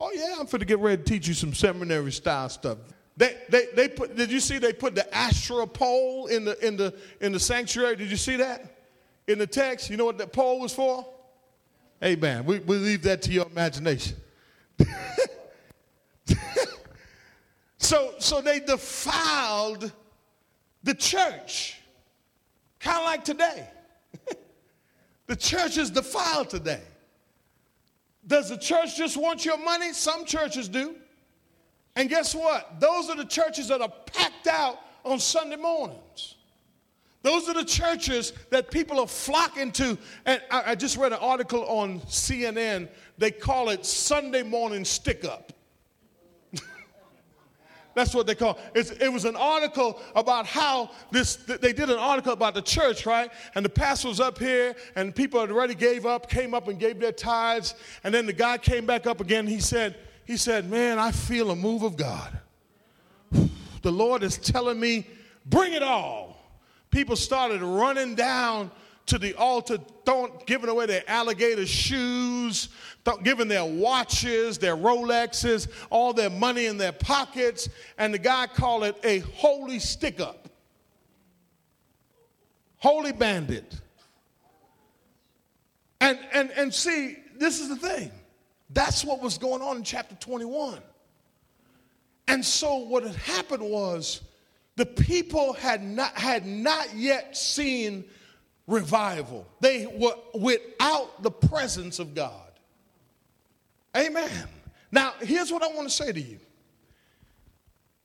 Oh, 0.00 0.10
yeah, 0.12 0.36
I'm 0.38 0.46
going 0.46 0.58
to 0.60 0.64
get 0.64 0.78
ready 0.78 1.02
to 1.02 1.08
teach 1.08 1.28
you 1.28 1.34
some 1.34 1.54
seminary 1.54 2.10
style 2.10 2.48
stuff. 2.48 2.78
They, 3.16 3.36
they, 3.50 3.66
they 3.74 3.88
put, 3.88 4.16
did 4.16 4.32
you 4.32 4.40
see 4.40 4.58
they 4.58 4.72
put 4.72 4.94
the 4.94 5.14
Asherah 5.14 5.66
pole 5.66 6.26
in 6.26 6.44
the, 6.44 6.66
in, 6.66 6.76
the, 6.76 6.94
in 7.20 7.32
the 7.32 7.40
sanctuary? 7.40 7.96
Did 7.96 8.10
you 8.10 8.16
see 8.16 8.36
that? 8.36 8.78
In 9.28 9.38
the 9.38 9.46
text, 9.46 9.90
you 9.90 9.96
know 9.96 10.06
what 10.06 10.18
that 10.18 10.32
pole 10.32 10.58
was 10.58 10.72
for? 10.74 11.06
Amen. 12.02 12.46
We, 12.46 12.60
we 12.60 12.76
leave 12.76 13.02
that 13.02 13.20
to 13.22 13.30
your 13.30 13.46
imagination. 13.46 14.16
so, 17.76 18.14
so 18.18 18.40
they 18.40 18.60
defiled 18.60 19.92
the 20.82 20.94
church. 20.94 21.79
Kind 22.80 22.98
of 22.98 23.04
like 23.04 23.24
today. 23.24 23.68
the 25.26 25.36
church 25.36 25.76
is 25.76 25.90
defiled 25.90 26.50
today. 26.50 26.80
Does 28.26 28.48
the 28.48 28.56
church 28.56 28.96
just 28.96 29.16
want 29.16 29.44
your 29.44 29.58
money? 29.58 29.92
Some 29.92 30.24
churches 30.24 30.68
do. 30.68 30.94
And 31.96 32.08
guess 32.08 32.34
what? 32.34 32.80
Those 32.80 33.10
are 33.10 33.16
the 33.16 33.24
churches 33.24 33.68
that 33.68 33.80
are 33.80 33.92
packed 34.06 34.46
out 34.46 34.78
on 35.04 35.18
Sunday 35.18 35.56
mornings. 35.56 36.36
Those 37.22 37.48
are 37.48 37.54
the 37.54 37.64
churches 37.64 38.32
that 38.50 38.70
people 38.70 38.98
are 38.98 39.06
flocking 39.06 39.72
to. 39.72 39.98
And 40.24 40.40
I, 40.50 40.70
I 40.70 40.74
just 40.74 40.96
read 40.96 41.12
an 41.12 41.18
article 41.20 41.64
on 41.64 42.00
CNN. 42.00 42.88
They 43.18 43.30
call 43.30 43.68
it 43.68 43.84
Sunday 43.84 44.42
morning 44.42 44.84
stick 44.84 45.24
up. 45.24 45.49
That's 48.00 48.14
what 48.14 48.26
they 48.26 48.34
call 48.34 48.58
it. 48.74 48.98
It 48.98 49.12
was 49.12 49.26
an 49.26 49.36
article 49.36 50.00
about 50.16 50.46
how 50.46 50.90
this, 51.10 51.36
they 51.36 51.74
did 51.74 51.90
an 51.90 51.98
article 51.98 52.32
about 52.32 52.54
the 52.54 52.62
church, 52.62 53.04
right? 53.04 53.30
And 53.54 53.62
the 53.62 53.68
pastor 53.68 54.08
was 54.08 54.20
up 54.20 54.38
here, 54.38 54.74
and 54.96 55.14
people 55.14 55.38
had 55.38 55.50
already 55.50 55.74
gave 55.74 56.06
up, 56.06 56.26
came 56.26 56.54
up 56.54 56.68
and 56.68 56.78
gave 56.78 56.98
their 56.98 57.12
tithes. 57.12 57.74
And 58.02 58.14
then 58.14 58.24
the 58.24 58.32
guy 58.32 58.56
came 58.56 58.86
back 58.86 59.06
up 59.06 59.20
again. 59.20 59.46
He 59.46 59.60
said, 59.60 59.96
he 60.24 60.38
said, 60.38 60.70
Man, 60.70 60.98
I 60.98 61.12
feel 61.12 61.50
a 61.50 61.56
move 61.56 61.82
of 61.82 61.98
God. 61.98 62.38
The 63.82 63.92
Lord 63.92 64.22
is 64.22 64.38
telling 64.38 64.80
me, 64.80 65.06
bring 65.44 65.74
it 65.74 65.82
all. 65.82 66.42
People 66.90 67.16
started 67.16 67.60
running 67.60 68.14
down 68.14 68.70
to 69.06 69.18
the 69.18 69.34
altar, 69.34 69.78
throwing, 70.04 70.32
giving 70.46 70.70
away 70.70 70.86
their 70.86 71.02
alligator 71.08 71.66
shoes, 71.66 72.68
giving 73.22 73.48
their 73.48 73.64
watches, 73.64 74.58
their 74.58 74.76
Rolexes, 74.76 75.68
all 75.90 76.12
their 76.12 76.30
money 76.30 76.66
in 76.66 76.76
their 76.76 76.92
pockets, 76.92 77.68
and 77.98 78.14
the 78.14 78.18
guy 78.18 78.46
called 78.46 78.84
it 78.84 78.96
a 79.02 79.20
holy 79.20 79.78
stick 79.78 80.20
up. 80.20 80.48
Holy 82.76 83.12
bandit. 83.12 83.80
And, 86.00 86.18
and, 86.32 86.50
and 86.52 86.72
see, 86.72 87.16
this 87.36 87.60
is 87.60 87.68
the 87.68 87.76
thing. 87.76 88.10
That's 88.70 89.04
what 89.04 89.20
was 89.20 89.36
going 89.38 89.60
on 89.60 89.78
in 89.78 89.82
chapter 89.82 90.14
21. 90.14 90.80
And 92.28 92.44
so 92.44 92.76
what 92.76 93.02
had 93.02 93.16
happened 93.16 93.62
was 93.62 94.22
the 94.76 94.86
people 94.86 95.52
had 95.52 95.82
not, 95.82 96.12
had 96.16 96.46
not 96.46 96.94
yet 96.94 97.36
seen 97.36 98.04
revival. 98.66 99.46
They 99.60 99.86
were 99.86 100.14
without 100.34 101.22
the 101.22 101.30
presence 101.30 101.98
of 101.98 102.14
God. 102.14 102.50
Amen. 103.96 104.48
Now, 104.92 105.14
here's 105.20 105.52
what 105.52 105.62
I 105.62 105.68
want 105.68 105.88
to 105.88 105.94
say 105.94 106.12
to 106.12 106.20
you. 106.20 106.38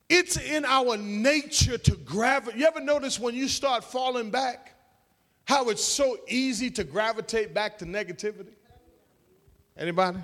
It's 0.09 0.37
in 0.37 0.65
our 0.65 0.97
nature 0.97 1.77
to 1.77 1.95
gravitate. 1.97 2.59
You 2.59 2.67
ever 2.67 2.79
notice 2.79 3.19
when 3.19 3.33
you 3.33 3.47
start 3.47 3.83
falling 3.83 4.29
back, 4.29 4.73
how 5.45 5.69
it's 5.69 5.83
so 5.83 6.17
easy 6.27 6.69
to 6.71 6.83
gravitate 6.83 7.53
back 7.53 7.77
to 7.79 7.85
negativity? 7.85 8.53
Anybody? 9.77 10.19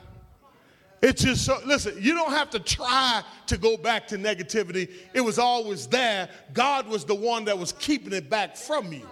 It's 1.01 1.23
just 1.23 1.45
so, 1.45 1.59
listen, 1.65 1.95
you 1.99 2.13
don't 2.13 2.31
have 2.31 2.51
to 2.51 2.59
try 2.59 3.23
to 3.47 3.57
go 3.57 3.75
back 3.75 4.07
to 4.09 4.17
negativity. 4.17 4.91
It 5.13 5.21
was 5.21 5.39
always 5.39 5.87
there. 5.87 6.29
God 6.53 6.87
was 6.87 7.05
the 7.05 7.15
one 7.15 7.45
that 7.45 7.57
was 7.57 7.71
keeping 7.73 8.13
it 8.13 8.29
back 8.29 8.55
from 8.55 8.93
you. 8.93 9.07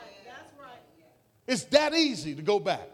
It's 1.50 1.64
that 1.66 1.96
easy 1.96 2.36
to 2.36 2.44
go 2.44 2.60
back. 2.60 2.88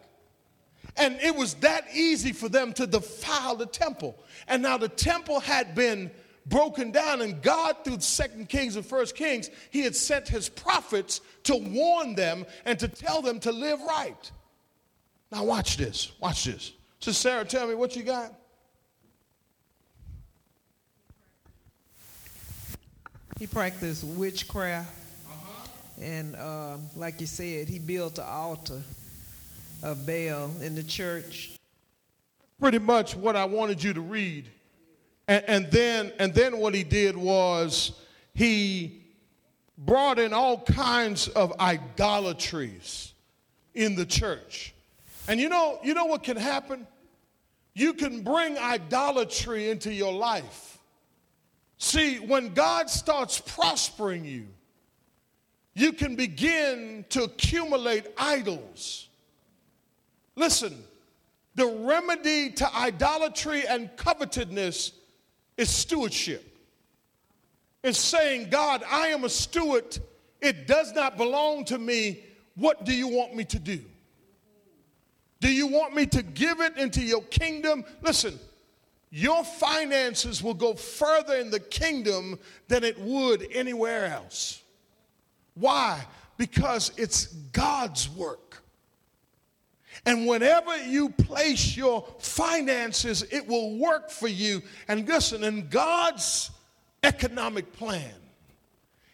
And 0.96 1.20
it 1.22 1.36
was 1.36 1.56
that 1.56 1.86
easy 1.94 2.32
for 2.32 2.48
them 2.48 2.72
to 2.74 2.88
defile 2.88 3.58
the 3.58 3.66
temple. 3.66 4.18
And 4.48 4.64
now 4.64 4.78
the 4.78 4.88
temple 4.88 5.42
had 5.42 5.76
been 5.76 6.10
broken 6.46 6.92
down, 6.92 7.22
and 7.22 7.42
God, 7.42 7.76
through 7.84 8.00
Second 8.00 8.48
Kings 8.48 8.78
and 8.78 8.86
First 8.86 9.14
Kings, 9.14 9.50
He 9.72 9.82
had 9.82 9.94
sent 9.94 10.30
His 10.30 10.48
prophets 10.48 11.20
to 11.44 11.56
warn 11.58 12.16
them 12.16 12.46
and 12.64 12.80
to 12.80 12.88
tell 12.88 13.22
them 13.22 13.42
to 13.42 13.52
live 13.52 13.82
right. 13.82 14.32
Now, 15.34 15.44
watch 15.44 15.76
this. 15.76 16.14
Watch 16.22 16.46
this. 16.46 16.72
So, 17.00 17.12
Sarah, 17.12 17.44
tell 17.44 17.68
me 17.68 17.76
what 17.76 17.98
you 17.98 18.04
got. 18.04 18.34
He 23.38 23.48
practiced 23.48 24.06
witchcraft. 24.06 25.05
And 26.02 26.36
uh, 26.36 26.78
like 26.96 27.22
you 27.22 27.28
said, 27.28 27.70
he 27.70 27.80
built 27.80 28.18
an 28.18 28.26
altar 28.28 28.82
of 29.82 30.06
Baal 30.06 30.52
in 30.62 30.76
the 30.76 30.84
church. 30.84 31.58
Pretty 32.60 32.80
much 32.80 33.16
what 33.16 33.36
I 33.36 33.46
wanted 33.46 33.84
you 33.84 33.94
to 33.94 34.02
read. 34.02 34.50
And, 35.28 35.44
and, 35.48 35.72
then, 35.72 36.12
and 36.20 36.34
then 36.34 36.58
what 36.58 36.74
he 36.74 36.84
did 36.84 37.16
was 37.16 37.94
he 38.34 39.04
brought 39.78 40.20
in 40.20 40.34
all 40.34 40.62
kinds 40.62 41.28
of 41.30 41.60
idolatries 41.60 43.14
in 43.74 43.96
the 43.96 44.06
church. 44.06 44.74
And 45.28 45.40
you 45.40 45.50
know, 45.50 45.80
you 45.84 45.94
know 45.94 46.06
what 46.06 46.24
can 46.24 46.38
happen? 46.38 46.88
You 47.74 47.94
can 47.94 48.22
bring 48.22 48.58
idolatry 48.58 49.70
into 49.70 49.92
your 49.92 50.14
life. 50.14 50.78
See, 51.78 52.20
when 52.20 52.54
God 52.54 52.90
starts 52.90 53.40
prospering 53.40 54.24
you, 54.24 54.48
you 55.76 55.92
can 55.92 56.16
begin 56.16 57.06
to 57.10 57.24
accumulate 57.24 58.08
idols. 58.18 59.10
Listen, 60.36 60.84
the 61.56 61.66
remedy 61.66 62.50
to 62.52 62.76
idolatry 62.76 63.68
and 63.68 63.90
covetousness 63.98 64.94
is 65.58 65.70
stewardship. 65.70 66.44
It's 67.84 68.00
saying, 68.00 68.50
God, 68.50 68.84
I 68.90 69.08
am 69.08 69.26
a 69.26 69.30
steward. 69.30 69.98
It 70.42 70.66
does 70.66 70.94
not 70.94 71.18
belong 71.18 71.66
to 71.66 71.78
me. 71.78 72.24
What 72.56 72.86
do 72.86 72.96
you 72.96 73.08
want 73.08 73.36
me 73.36 73.44
to 73.46 73.60
do? 73.60 73.82
Do 75.42 75.52
you 75.52 75.68
want 75.68 75.94
me 75.94 76.06
to 76.08 76.24
give 76.24 76.62
it 76.62 76.78
into 76.78 77.02
your 77.02 77.22
kingdom? 77.24 77.84
Listen, 78.02 78.40
your 79.12 79.44
finances 79.44 80.42
will 80.42 80.54
go 80.54 80.74
further 80.74 81.36
in 81.36 81.50
the 81.50 81.60
kingdom 81.60 82.40
than 82.68 82.84
it 82.84 82.98
would 83.00 83.48
anywhere 83.52 84.06
else. 84.06 84.62
Why? 85.56 86.06
Because 86.38 86.92
it's 86.98 87.26
God's 87.26 88.10
work. 88.10 88.62
And 90.06 90.28
whenever 90.28 90.78
you 90.86 91.10
place 91.10 91.76
your 91.76 92.06
finances, 92.20 93.24
it 93.32 93.48
will 93.48 93.78
work 93.78 94.12
for 94.12 94.28
you. 94.28 94.62
And 94.88 95.08
listen, 95.08 95.44
in 95.44 95.68
God's 95.70 96.52
economic 97.02 97.74
plan, 97.74 98.14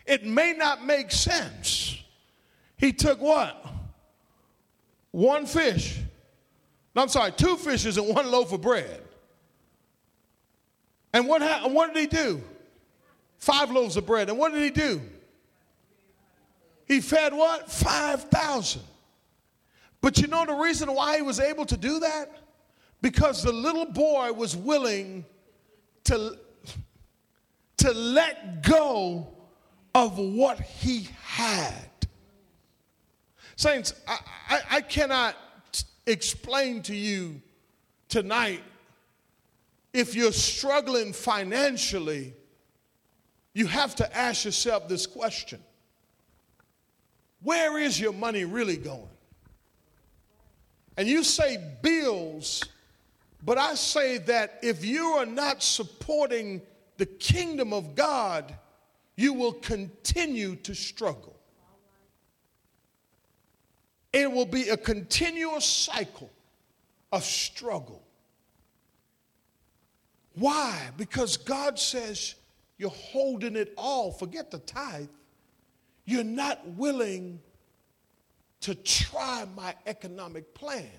it 0.06 0.26
may 0.26 0.54
not 0.54 0.84
make 0.86 1.12
sense. 1.12 1.98
He 2.78 2.92
took 2.92 3.22
what? 3.22 3.66
One 5.12 5.46
fish. 5.46 6.00
No, 6.96 7.04
I'm 7.04 7.10
sorry, 7.10 7.32
two 7.32 7.56
fishes 7.56 7.98
and 7.98 8.14
one 8.14 8.30
loaf 8.30 8.52
of 8.52 8.62
bread. 8.62 9.02
And 11.14 11.28
what, 11.28 11.42
ha- 11.42 11.68
what 11.68 11.94
did 11.94 12.02
he 12.02 12.08
do? 12.08 12.42
Five 13.38 13.72
loaves 13.72 13.98
of 13.98 14.06
bread. 14.06 14.30
And 14.30 14.38
what 14.38 14.54
did 14.54 14.62
he 14.64 14.70
do? 14.70 15.02
He 16.92 17.00
fed 17.00 17.34
what? 17.34 17.72
5,000. 17.72 18.82
But 20.02 20.18
you 20.18 20.28
know 20.28 20.46
the 20.46 20.56
reason 20.56 20.94
why 20.94 21.16
he 21.16 21.22
was 21.22 21.40
able 21.40 21.66
to 21.68 21.78
do 21.78 22.02
that? 22.02 22.30
Because 23.02 23.42
the 23.42 23.54
little 23.54 23.86
boy 23.86 24.34
was 24.34 24.58
willing 24.58 25.24
to, 26.04 26.38
to 27.78 27.94
let 27.94 28.64
go 28.64 29.26
of 29.96 30.18
what 30.18 30.60
he 30.60 31.08
had. 31.24 31.90
Saints, 33.56 33.94
I, 34.06 34.20
I, 34.50 34.62
I 34.72 34.82
cannot 34.82 35.38
explain 36.06 36.82
to 36.84 36.94
you 36.94 37.42
tonight 38.10 38.64
if 39.94 40.14
you're 40.14 40.34
struggling 40.34 41.14
financially, 41.14 42.34
you 43.54 43.68
have 43.68 43.96
to 43.96 44.18
ask 44.18 44.44
yourself 44.44 44.90
this 44.90 45.08
question 45.08 45.62
Where 47.44 47.80
is 47.80 48.00
your 48.00 48.14
money 48.14 48.46
really 48.46 48.78
going? 48.78 49.08
And 50.98 51.08
you 51.08 51.24
say 51.24 51.58
bills, 51.82 52.64
but 53.44 53.58
I 53.58 53.76
say 53.76 54.20
that 54.20 54.60
if 54.62 54.86
you 54.86 55.06
are 55.06 55.26
not 55.26 55.64
supporting 55.64 56.62
the 56.98 57.06
kingdom 57.06 57.74
of 57.74 57.96
God, 57.96 58.54
you 59.16 59.34
will 59.34 59.54
continue 59.54 60.56
to 60.58 60.76
struggle. 60.76 61.36
It 64.14 64.32
will 64.32 64.46
be 64.46 64.70
a 64.70 64.78
continuous 64.78 65.66
cycle 65.66 66.30
of 67.12 67.24
struggle. 67.24 68.04
Why? 70.36 70.90
Because 70.98 71.38
God 71.38 71.80
says 71.80 72.36
you're 72.78 72.90
holding 72.90 73.56
it 73.56 73.74
all. 73.78 74.12
Forget 74.12 74.52
the 74.52 74.60
tithe. 74.60 75.08
You're 76.12 76.26
not 76.26 76.68
willing 76.68 77.40
to 78.60 78.76
try 78.76 79.46
my 79.56 79.74
economic 79.88 80.54
plan. 80.54 80.92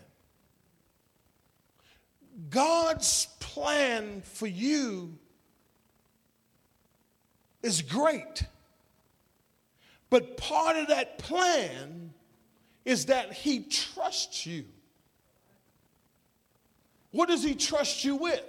God's 2.49 3.27
plan 3.39 4.23
for 4.23 4.47
you 4.47 5.19
is 7.63 7.83
great. 7.83 8.45
But 10.09 10.39
part 10.39 10.77
of 10.77 10.89
that 10.89 11.19
plan 11.19 12.15
is 12.87 13.05
that 13.07 13.35
He 13.35 13.65
trusts 13.65 14.47
you. 14.47 14.65
What 17.11 17.29
does 17.29 17.43
He 17.43 17.55
trust 17.55 18.03
you 18.03 18.17
with? 18.17 18.43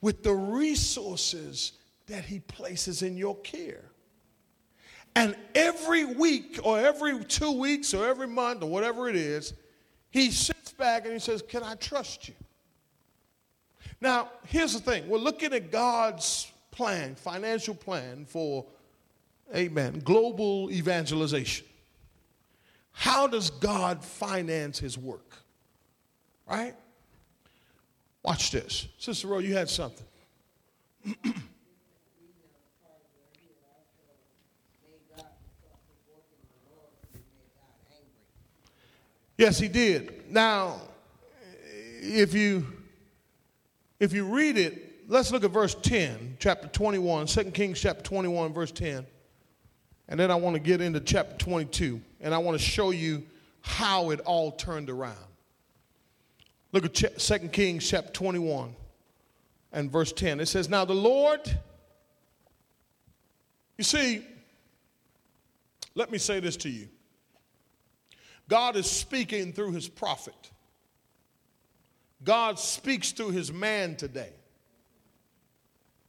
With 0.00 0.22
the 0.22 0.32
resources 0.32 1.72
that 2.06 2.24
He 2.24 2.40
places 2.40 3.02
in 3.02 3.18
your 3.18 3.36
care. 3.36 3.91
And 5.14 5.36
every 5.54 6.04
week 6.04 6.58
or 6.62 6.78
every 6.78 7.22
two 7.24 7.52
weeks 7.52 7.92
or 7.92 8.06
every 8.06 8.26
month 8.26 8.62
or 8.62 8.70
whatever 8.70 9.08
it 9.08 9.16
is, 9.16 9.52
he 10.10 10.30
sits 10.30 10.72
back 10.72 11.04
and 11.04 11.12
he 11.12 11.18
says, 11.18 11.42
Can 11.42 11.62
I 11.62 11.74
trust 11.74 12.28
you? 12.28 12.34
Now, 14.00 14.30
here's 14.46 14.72
the 14.72 14.80
thing 14.80 15.08
we're 15.08 15.18
looking 15.18 15.52
at 15.52 15.70
God's 15.70 16.50
plan, 16.70 17.14
financial 17.14 17.74
plan 17.74 18.24
for, 18.24 18.66
amen, 19.54 20.00
global 20.04 20.70
evangelization. 20.70 21.66
How 22.92 23.26
does 23.26 23.50
God 23.50 24.04
finance 24.04 24.78
his 24.78 24.98
work? 24.98 25.36
Right? 26.48 26.74
Watch 28.22 28.50
this. 28.50 28.88
Sister 28.98 29.28
Rowe, 29.28 29.38
you 29.38 29.54
had 29.54 29.68
something. 29.68 30.06
Yes, 39.42 39.58
he 39.58 39.66
did. 39.66 40.30
Now, 40.30 40.80
if 42.00 42.32
you 42.32 42.64
if 43.98 44.12
you 44.12 44.24
read 44.24 44.56
it, 44.56 45.08
let's 45.08 45.32
look 45.32 45.42
at 45.42 45.50
verse 45.50 45.74
10, 45.74 46.36
chapter 46.38 46.68
21, 46.68 47.26
2 47.26 47.44
Kings 47.50 47.80
chapter 47.80 48.04
21, 48.04 48.52
verse 48.52 48.70
10. 48.70 49.04
And 50.06 50.20
then 50.20 50.30
I 50.30 50.36
want 50.36 50.54
to 50.54 50.60
get 50.60 50.80
into 50.80 51.00
chapter 51.00 51.36
22, 51.38 52.00
and 52.20 52.32
I 52.32 52.38
want 52.38 52.56
to 52.56 52.64
show 52.64 52.92
you 52.92 53.24
how 53.62 54.10
it 54.10 54.20
all 54.20 54.52
turned 54.52 54.88
around. 54.88 55.16
Look 56.70 56.84
at 56.84 56.94
2 56.94 57.48
Kings 57.48 57.90
chapter 57.90 58.12
21 58.12 58.76
and 59.72 59.90
verse 59.90 60.12
10. 60.12 60.38
It 60.38 60.46
says, 60.46 60.68
Now 60.68 60.84
the 60.84 60.94
Lord, 60.94 61.40
you 63.76 63.82
see, 63.82 64.24
let 65.96 66.12
me 66.12 66.18
say 66.18 66.38
this 66.38 66.56
to 66.58 66.68
you. 66.68 66.86
God 68.52 68.76
is 68.76 68.84
speaking 68.84 69.54
through 69.54 69.72
his 69.72 69.88
prophet. 69.88 70.50
God 72.22 72.58
speaks 72.58 73.10
through 73.10 73.30
his 73.30 73.50
man 73.50 73.96
today. 73.96 74.28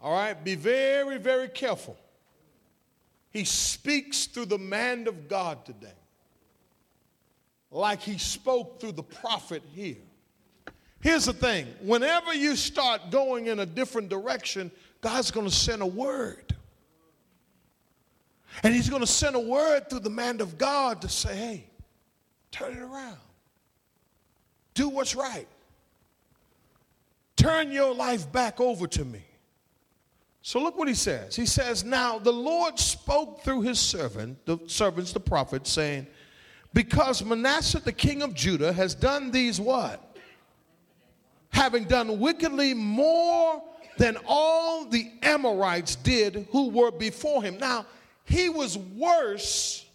All 0.01 0.11
right? 0.11 0.33
Be 0.43 0.55
very, 0.55 1.19
very 1.19 1.47
careful. 1.47 1.95
He 3.29 3.45
speaks 3.45 4.25
through 4.25 4.47
the 4.47 4.57
man 4.57 5.07
of 5.07 5.29
God 5.29 5.65
today, 5.65 5.95
like 7.71 8.01
he 8.01 8.17
spoke 8.17 8.81
through 8.81 8.91
the 8.91 9.03
prophet 9.03 9.63
here. 9.73 10.03
Here's 10.99 11.23
the 11.23 11.33
thing 11.33 11.65
whenever 11.79 12.33
you 12.33 12.57
start 12.57 13.09
going 13.09 13.47
in 13.47 13.59
a 13.59 13.65
different 13.65 14.09
direction, 14.09 14.69
God's 14.99 15.31
going 15.31 15.47
to 15.47 15.55
send 15.55 15.81
a 15.81 15.85
word. 15.85 16.53
And 18.63 18.75
he's 18.75 18.89
going 18.89 18.99
to 18.99 19.07
send 19.07 19.37
a 19.37 19.39
word 19.39 19.89
through 19.89 20.01
the 20.01 20.09
man 20.09 20.41
of 20.41 20.57
God 20.57 21.03
to 21.03 21.07
say, 21.07 21.37
hey, 21.37 21.67
Turn 22.53 22.73
it 22.73 22.81
around. 22.81 23.17
Do 24.75 24.87
what's 24.87 25.15
right. 25.15 25.47
Turn 27.35 27.71
your 27.71 27.95
life 27.95 28.31
back 28.31 28.61
over 28.61 28.85
to 28.87 29.03
me. 29.03 29.23
So 30.43 30.61
look 30.61 30.77
what 30.77 30.87
he 30.87 30.93
says. 30.93 31.35
He 31.35 31.47
says, 31.47 31.83
Now 31.83 32.19
the 32.19 32.31
Lord 32.31 32.77
spoke 32.77 33.41
through 33.41 33.61
his 33.61 33.79
servant, 33.79 34.45
the 34.45 34.59
servants, 34.67 35.13
the 35.13 35.19
prophets, 35.19 35.71
saying, 35.71 36.05
Because 36.75 37.23
Manasseh 37.25 37.79
the 37.79 37.91
king 37.91 38.21
of 38.21 38.35
Judah 38.35 38.71
has 38.71 38.93
done 38.93 39.31
these 39.31 39.59
what? 39.59 40.15
Having 41.49 41.85
done 41.85 42.19
wickedly 42.19 42.75
more 42.75 43.63
than 43.97 44.15
all 44.27 44.85
the 44.85 45.11
Amorites 45.23 45.95
did 45.95 46.47
who 46.51 46.69
were 46.69 46.91
before 46.91 47.41
him. 47.41 47.57
Now, 47.57 47.87
he 48.25 48.47
was 48.47 48.77
worse 48.77 49.85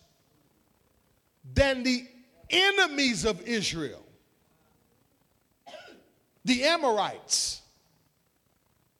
than 1.55 1.85
the 1.85 2.07
enemies 2.51 3.25
of 3.25 3.41
Israel, 3.43 4.05
the 6.45 6.65
Amorites. 6.65 7.63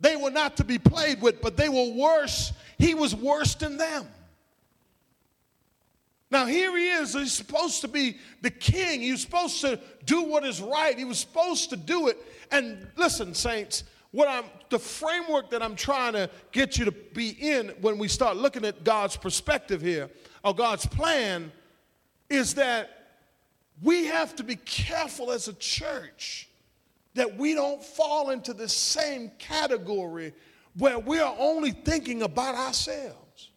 They 0.01 0.15
were 0.15 0.31
not 0.31 0.57
to 0.59 0.65
be 0.65 0.79
played 0.79 1.21
with, 1.21 1.43
but 1.43 1.57
they 1.57 1.69
were 1.69 1.93
worse. 1.93 2.53
He 2.79 2.95
was 2.95 3.17
worse 3.17 3.57
than 3.57 3.79
them. 3.79 4.07
Now, 6.31 6.47
here 6.47 6.77
he 6.77 6.91
is. 6.91 7.15
He's 7.15 7.33
supposed 7.33 7.81
to 7.81 7.89
be 7.89 8.19
the 8.43 8.51
king. 8.51 9.01
He 9.01 9.11
was 9.13 9.23
supposed 9.23 9.61
to 9.63 9.81
do 10.05 10.23
what 10.23 10.45
is 10.45 10.61
right. 10.61 10.97
He 10.97 11.05
was 11.05 11.19
supposed 11.19 11.71
to 11.71 11.77
do 11.77 12.09
it. 12.09 12.19
And 12.51 12.87
listen, 12.97 13.35
saints, 13.35 13.85
what 14.11 14.29
I'm 14.29 14.45
the 14.69 14.79
framework 14.79 15.51
that 15.51 15.63
I'm 15.63 15.75
trying 15.75 16.13
to 16.13 16.31
get 16.53 16.79
you 16.79 16.85
to 16.85 16.93
be 16.93 17.31
in 17.31 17.69
when 17.81 17.99
we 17.99 18.09
start 18.09 18.37
looking 18.37 18.65
at 18.65 18.85
God's 18.85 19.17
perspective 19.17 19.81
here, 19.81 20.11
or 20.45 20.55
God's 20.55 20.87
plan, 20.87 21.51
is 22.29 22.55
that 22.55 22.98
we 23.83 24.07
have 24.07 24.35
to 24.37 24.45
be 24.45 24.57
careful 24.57 25.31
as 25.31 25.49
a 25.49 25.53
church 25.55 26.49
that 27.15 27.37
we 27.37 27.55
don't 27.55 27.83
fall 27.83 28.31
into 28.31 28.53
the 28.53 28.69
same 28.69 29.31
category 29.39 30.33
where 30.77 30.99
we 30.99 31.19
are 31.19 31.35
only 31.39 31.73
thinking 31.73 32.23
about 32.23 32.55
ourselves 32.55 33.51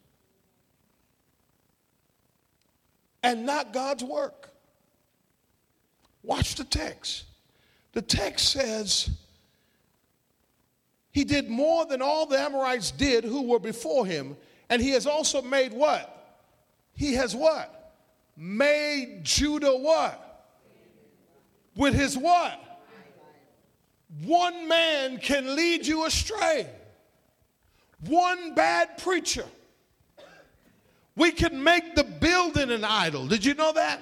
and 3.24 3.46
not 3.46 3.74
God's 3.74 4.04
work. 4.04 4.50
Watch 6.24 6.56
the 6.56 6.64
text. 6.64 7.26
The 7.94 8.02
text 8.02 8.50
says, 8.50 9.10
He 11.12 11.24
did 11.24 11.50
more 11.50 11.86
than 11.86 12.02
all 12.02 12.26
the 12.26 12.40
Amorites 12.40 12.92
did 12.92 13.24
who 13.24 13.44
were 13.44 13.60
before 13.60 14.06
him, 14.06 14.38
and 14.70 14.82
He 14.82 14.92
has 14.92 15.06
also 15.06 15.42
made 15.42 15.74
what? 15.74 16.40
He 16.96 17.14
has 17.14 17.36
what? 17.36 17.81
Made 18.36 19.22
Judah 19.24 19.76
what? 19.76 20.28
With 21.76 21.94
his 21.94 22.18
what? 22.18 22.60
One 24.24 24.68
man 24.68 25.18
can 25.18 25.56
lead 25.56 25.86
you 25.88 26.06
astray. 26.06 26.68
One 28.08 28.54
bad 28.56 28.98
preacher. 28.98 29.46
We 31.16 31.32
can 31.32 31.64
make 31.64 31.96
the 31.96 32.04
building 32.04 32.72
an 32.72 32.84
idol. 32.84 33.28
Did 33.28 33.46
you 33.46 33.54
know 33.54 33.72
that? 33.74 34.00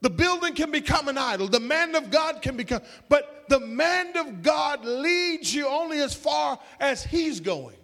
The 0.00 0.10
building 0.10 0.54
can 0.54 0.70
become 0.72 1.06
an 1.08 1.16
idol. 1.16 1.46
The 1.46 1.60
man 1.60 1.94
of 1.94 2.10
God 2.10 2.42
can 2.42 2.56
become, 2.56 2.82
but 3.08 3.44
the 3.48 3.60
man 3.60 4.16
of 4.16 4.42
God 4.42 4.84
leads 4.84 5.54
you 5.54 5.68
only 5.68 6.00
as 6.00 6.12
far 6.12 6.58
as 6.80 7.04
he's 7.04 7.38
going. 7.38 7.76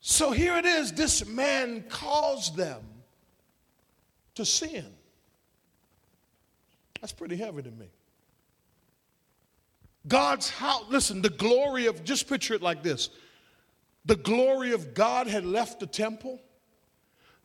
So 0.00 0.32
here 0.32 0.56
it 0.56 0.64
is 0.64 0.92
this 0.92 1.26
man 1.26 1.84
caused 1.88 2.56
them 2.56 2.82
to 4.34 4.44
sin. 4.44 4.86
That's 7.00 7.12
pretty 7.12 7.36
heavy 7.36 7.62
to 7.62 7.70
me. 7.70 7.86
God's 10.08 10.48
house, 10.48 10.84
listen, 10.88 11.20
the 11.20 11.30
glory 11.30 11.86
of, 11.86 12.04
just 12.04 12.28
picture 12.28 12.54
it 12.54 12.62
like 12.62 12.82
this 12.82 13.10
the 14.06 14.16
glory 14.16 14.72
of 14.72 14.94
God 14.94 15.26
had 15.26 15.44
left 15.44 15.80
the 15.80 15.86
temple. 15.86 16.40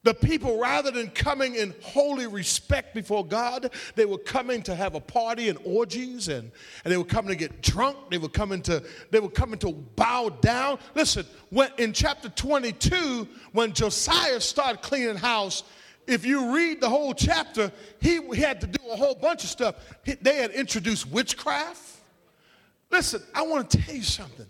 The 0.05 0.13
people, 0.13 0.59
rather 0.59 0.91
than 0.91 1.09
coming 1.09 1.55
in 1.55 1.73
holy 1.81 2.27
respect 2.27 2.93
before 2.93 3.25
God, 3.25 3.71
they 3.95 4.05
were 4.05 4.19
coming 4.19 4.61
to 4.61 4.75
have 4.75 4.93
a 4.93 4.99
party 4.99 5.49
and 5.49 5.57
orgies, 5.63 6.27
and, 6.27 6.51
and 6.83 6.93
they 6.93 6.97
were 6.97 7.03
coming 7.03 7.29
to 7.29 7.35
get 7.35 7.63
drunk. 7.63 7.97
They 8.11 8.19
were 8.19 8.29
coming 8.29 8.61
to 8.63 8.83
they 9.09 9.19
were 9.19 9.31
coming 9.31 9.57
to 9.59 9.71
bow 9.71 10.29
down. 10.41 10.77
Listen, 10.93 11.25
when 11.49 11.71
in 11.79 11.91
chapter 11.91 12.29
22, 12.29 13.27
when 13.51 13.73
Josiah 13.73 14.39
started 14.41 14.83
cleaning 14.83 15.15
house, 15.15 15.63
if 16.05 16.23
you 16.23 16.53
read 16.53 16.81
the 16.81 16.89
whole 16.89 17.15
chapter, 17.15 17.71
he, 17.99 18.21
he 18.31 18.41
had 18.41 18.61
to 18.61 18.67
do 18.67 18.87
a 18.91 18.95
whole 18.95 19.15
bunch 19.15 19.43
of 19.43 19.49
stuff. 19.49 19.73
He, 20.03 20.13
they 20.13 20.35
had 20.35 20.51
introduced 20.51 21.09
witchcraft. 21.09 21.81
Listen, 22.91 23.23
I 23.33 23.41
want 23.41 23.71
to 23.71 23.77
tell 23.79 23.95
you 23.95 24.03
something. 24.03 24.45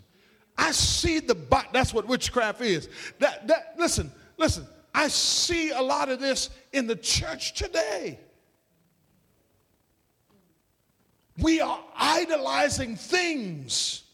I 0.58 0.72
see 0.72 1.18
the 1.18 1.34
that's 1.72 1.94
what 1.94 2.06
witchcraft 2.06 2.60
is. 2.60 2.90
That 3.20 3.48
that 3.48 3.76
listen, 3.78 4.12
listen. 4.36 4.66
I 4.96 5.08
see 5.08 5.70
a 5.70 5.82
lot 5.82 6.08
of 6.08 6.20
this 6.20 6.48
in 6.72 6.86
the 6.86 6.96
church 6.96 7.52
today. 7.52 8.18
We 11.36 11.60
are 11.60 11.78
idolizing 11.94 12.96
things. 12.96 14.04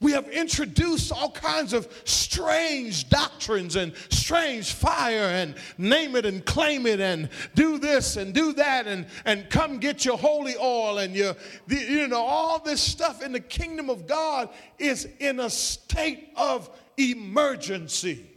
We 0.00 0.10
have 0.10 0.28
introduced 0.28 1.12
all 1.12 1.30
kinds 1.30 1.72
of 1.72 1.86
strange 2.02 3.08
doctrines 3.10 3.76
and 3.76 3.92
strange 4.10 4.72
fire 4.72 5.28
and 5.28 5.54
name 5.78 6.16
it 6.16 6.26
and 6.26 6.44
claim 6.44 6.84
it 6.84 6.98
and 6.98 7.28
do 7.54 7.78
this 7.78 8.16
and 8.16 8.34
do 8.34 8.52
that 8.54 8.88
and, 8.88 9.06
and 9.24 9.48
come 9.48 9.78
get 9.78 10.04
your 10.04 10.18
holy 10.18 10.56
oil 10.56 10.98
and 10.98 11.14
your, 11.14 11.36
you 11.68 12.08
know, 12.08 12.24
all 12.24 12.58
this 12.58 12.80
stuff 12.82 13.22
in 13.22 13.30
the 13.30 13.38
kingdom 13.38 13.88
of 13.88 14.08
God 14.08 14.48
is 14.80 15.06
in 15.20 15.38
a 15.38 15.48
state 15.48 16.30
of 16.34 16.68
emergency. 16.96 18.31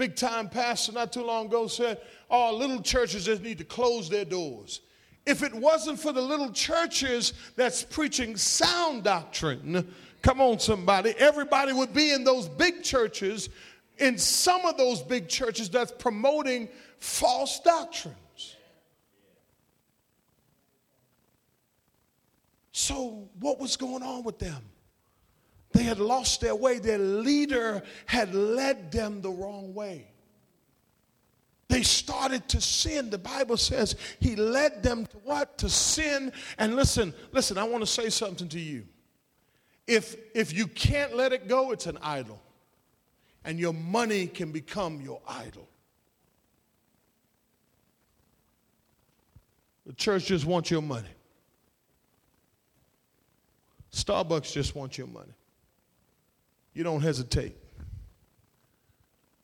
Big 0.00 0.16
time 0.16 0.48
pastor 0.48 0.92
not 0.92 1.12
too 1.12 1.22
long 1.22 1.44
ago 1.44 1.66
said, 1.66 2.00
oh, 2.30 2.56
little 2.56 2.80
churches 2.80 3.26
just 3.26 3.42
need 3.42 3.58
to 3.58 3.64
close 3.64 4.08
their 4.08 4.24
doors. 4.24 4.80
If 5.26 5.42
it 5.42 5.52
wasn't 5.52 6.00
for 6.00 6.10
the 6.10 6.22
little 6.22 6.50
churches 6.52 7.34
that's 7.54 7.82
preaching 7.82 8.34
sound 8.38 9.04
doctrine, 9.04 9.92
come 10.22 10.40
on, 10.40 10.58
somebody, 10.58 11.10
everybody 11.18 11.74
would 11.74 11.92
be 11.92 12.12
in 12.12 12.24
those 12.24 12.48
big 12.48 12.82
churches, 12.82 13.50
in 13.98 14.16
some 14.16 14.64
of 14.64 14.78
those 14.78 15.02
big 15.02 15.28
churches 15.28 15.68
that's 15.68 15.92
promoting 15.92 16.70
false 16.98 17.60
doctrines. 17.60 18.56
So, 22.72 23.28
what 23.38 23.60
was 23.60 23.76
going 23.76 24.02
on 24.02 24.22
with 24.22 24.38
them? 24.38 24.62
They 25.72 25.84
had 25.84 25.98
lost 25.98 26.40
their 26.40 26.54
way. 26.54 26.78
Their 26.78 26.98
leader 26.98 27.82
had 28.06 28.34
led 28.34 28.90
them 28.90 29.20
the 29.20 29.30
wrong 29.30 29.72
way. 29.74 30.10
They 31.68 31.82
started 31.82 32.48
to 32.48 32.60
sin. 32.60 33.10
The 33.10 33.18
Bible 33.18 33.56
says 33.56 33.94
he 34.18 34.34
led 34.34 34.82
them 34.82 35.06
to 35.06 35.16
what? 35.18 35.56
To 35.58 35.68
sin. 35.68 36.32
And 36.58 36.74
listen, 36.74 37.14
listen, 37.30 37.56
I 37.56 37.62
want 37.62 37.82
to 37.82 37.86
say 37.86 38.10
something 38.10 38.48
to 38.48 38.58
you. 38.58 38.86
If, 39.86 40.16
if 40.34 40.52
you 40.52 40.66
can't 40.66 41.16
let 41.16 41.32
it 41.32 41.46
go, 41.46 41.70
it's 41.70 41.86
an 41.86 41.98
idol. 42.02 42.42
And 43.44 43.58
your 43.58 43.72
money 43.72 44.26
can 44.26 44.50
become 44.50 45.00
your 45.00 45.20
idol. 45.28 45.68
The 49.86 49.92
church 49.92 50.26
just 50.26 50.44
wants 50.44 50.70
your 50.70 50.82
money. 50.82 51.08
Starbucks 53.92 54.52
just 54.52 54.74
wants 54.74 54.98
your 54.98 55.06
money. 55.06 55.32
You 56.74 56.84
don't 56.84 57.00
hesitate. 57.00 57.56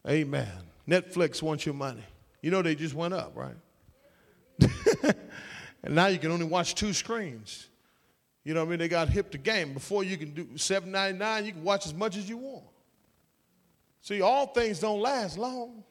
Amen. 0.09 0.49
Netflix 0.89 1.43
wants 1.43 1.67
your 1.67 1.75
money. 1.75 2.05
You 2.41 2.51
know 2.51 2.63
they 2.63 2.75
just 2.75 2.95
went 2.95 3.13
up, 3.13 3.33
right? 3.35 3.57
and 5.83 5.95
now 5.95 6.07
you 6.07 6.19
can 6.19 6.31
only 6.31 6.47
watch 6.47 6.75
two 6.75 6.93
screens. 6.93 7.69
You 8.45 8.55
know 8.55 8.61
what 8.61 8.69
I 8.69 8.71
mean? 8.71 8.79
They 8.79 8.89
got 8.89 9.09
hip 9.09 9.33
to 9.33 9.39
game. 9.39 9.75
Before 9.75 10.05
you 10.05 10.17
can 10.17 10.33
do 10.33 10.45
$7.99, 10.45 11.47
you 11.47 11.53
can 11.53 11.65
watch 11.65 11.87
as 11.87 11.93
much 11.93 12.17
as 12.17 12.29
you 12.29 12.37
want. 12.37 12.65
See, 14.03 14.21
all 14.21 14.47
things 14.47 14.79
don't 14.79 15.01
last 15.01 15.37
long. 15.37 15.83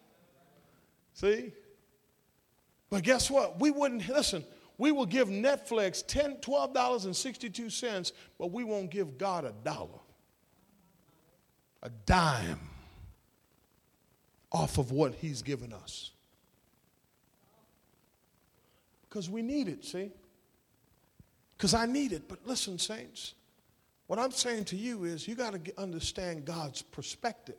See? 1.14 1.52
But 2.90 3.04
guess 3.04 3.30
what? 3.30 3.60
We 3.60 3.72
wouldn't, 3.72 4.08
listen, 4.08 4.46
we 4.78 4.94
will 4.94 5.06
give 5.06 5.28
Netflix 5.28 6.06
$10, 6.06 6.42
$12.62, 6.42 8.12
but 8.40 8.52
we 8.52 8.64
won't 8.64 8.90
give 8.90 9.18
God 9.18 9.44
a 9.44 9.54
dollar, 9.64 10.00
a 11.86 11.90
dime 12.06 12.60
off 14.52 14.78
of 14.78 14.92
what 14.92 15.16
He's 15.16 15.42
given 15.42 15.72
us 15.72 16.12
because 19.16 19.30
we 19.30 19.42
need 19.42 19.70
it, 19.70 19.86
see? 19.86 20.12
Because 21.56 21.74
I 21.74 21.86
need 21.86 22.12
it. 22.12 22.28
But 22.28 22.40
listen, 22.46 22.78
saints, 22.78 23.36
what 24.08 24.20
I'm 24.20 24.32
saying 24.32 24.66
to 24.66 24.76
you 24.76 25.06
is 25.06 25.26
you 25.26 25.36
got 25.36 25.54
to 25.54 25.82
understand 25.82 26.44
God's 26.44 26.82
perspective, 26.82 27.56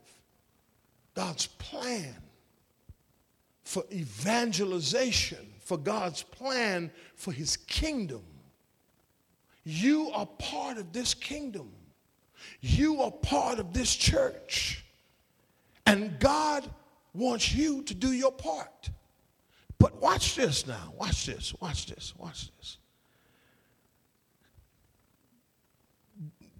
God's 1.14 1.46
plan. 1.46 2.14
for 3.66 3.84
evangelization, 3.90 5.44
for 5.60 5.76
God's 5.76 6.22
plan 6.22 6.90
for 7.16 7.32
his 7.32 7.56
kingdom. 7.56 8.22
You 9.64 10.10
are 10.12 10.26
part 10.26 10.78
of 10.78 10.92
this 10.92 11.14
kingdom. 11.14 11.72
You 12.60 13.02
are 13.02 13.10
part 13.10 13.58
of 13.58 13.72
this 13.72 13.94
church. 13.94 14.84
And 15.86 16.18
God 16.18 16.68
wants 17.14 17.54
you 17.54 17.82
to 17.84 17.94
do 17.94 18.12
your 18.12 18.32
part. 18.32 18.90
But 19.78 20.00
watch 20.00 20.34
this 20.34 20.66
now. 20.66 20.92
Watch 20.96 21.26
this. 21.26 21.54
Watch 21.60 21.86
this. 21.86 22.14
Watch 22.16 22.50
this. 22.56 22.78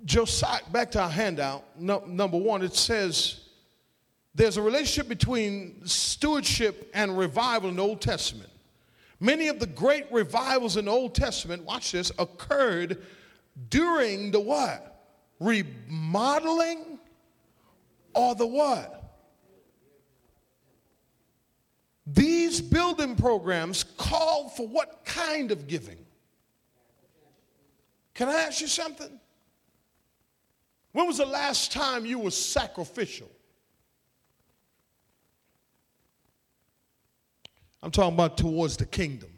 Josiah, 0.04 0.60
back 0.70 0.92
to 0.92 1.00
our 1.00 1.10
handout, 1.10 1.64
no, 1.78 2.04
number 2.06 2.38
one, 2.38 2.62
it 2.62 2.74
says 2.74 3.40
there's 4.36 4.56
a 4.56 4.62
relationship 4.62 5.08
between 5.08 5.84
stewardship 5.84 6.90
and 6.94 7.18
revival 7.18 7.70
in 7.70 7.76
the 7.76 7.82
Old 7.82 8.00
Testament. 8.00 8.50
Many 9.18 9.48
of 9.48 9.58
the 9.58 9.66
great 9.66 10.04
revivals 10.12 10.76
in 10.76 10.84
the 10.84 10.90
Old 10.92 11.14
Testament, 11.14 11.64
watch 11.64 11.92
this, 11.92 12.12
occurred 12.18 13.02
during 13.68 14.30
the 14.30 14.38
what? 14.38 14.95
Remodeling 15.38 16.98
or 18.14 18.34
the 18.34 18.46
what? 18.46 18.96
These 22.06 22.60
building 22.60 23.16
programs 23.16 23.82
call 23.82 24.48
for 24.48 24.66
what 24.66 25.04
kind 25.04 25.50
of 25.50 25.66
giving? 25.66 25.98
Can 28.14 28.28
I 28.28 28.34
ask 28.42 28.60
you 28.60 28.68
something? 28.68 29.20
When 30.92 31.06
was 31.06 31.18
the 31.18 31.26
last 31.26 31.72
time 31.72 32.06
you 32.06 32.20
were 32.20 32.30
sacrificial? 32.30 33.28
I'm 37.82 37.90
talking 37.90 38.14
about 38.14 38.38
towards 38.38 38.76
the 38.76 38.86
kingdom. 38.86 39.28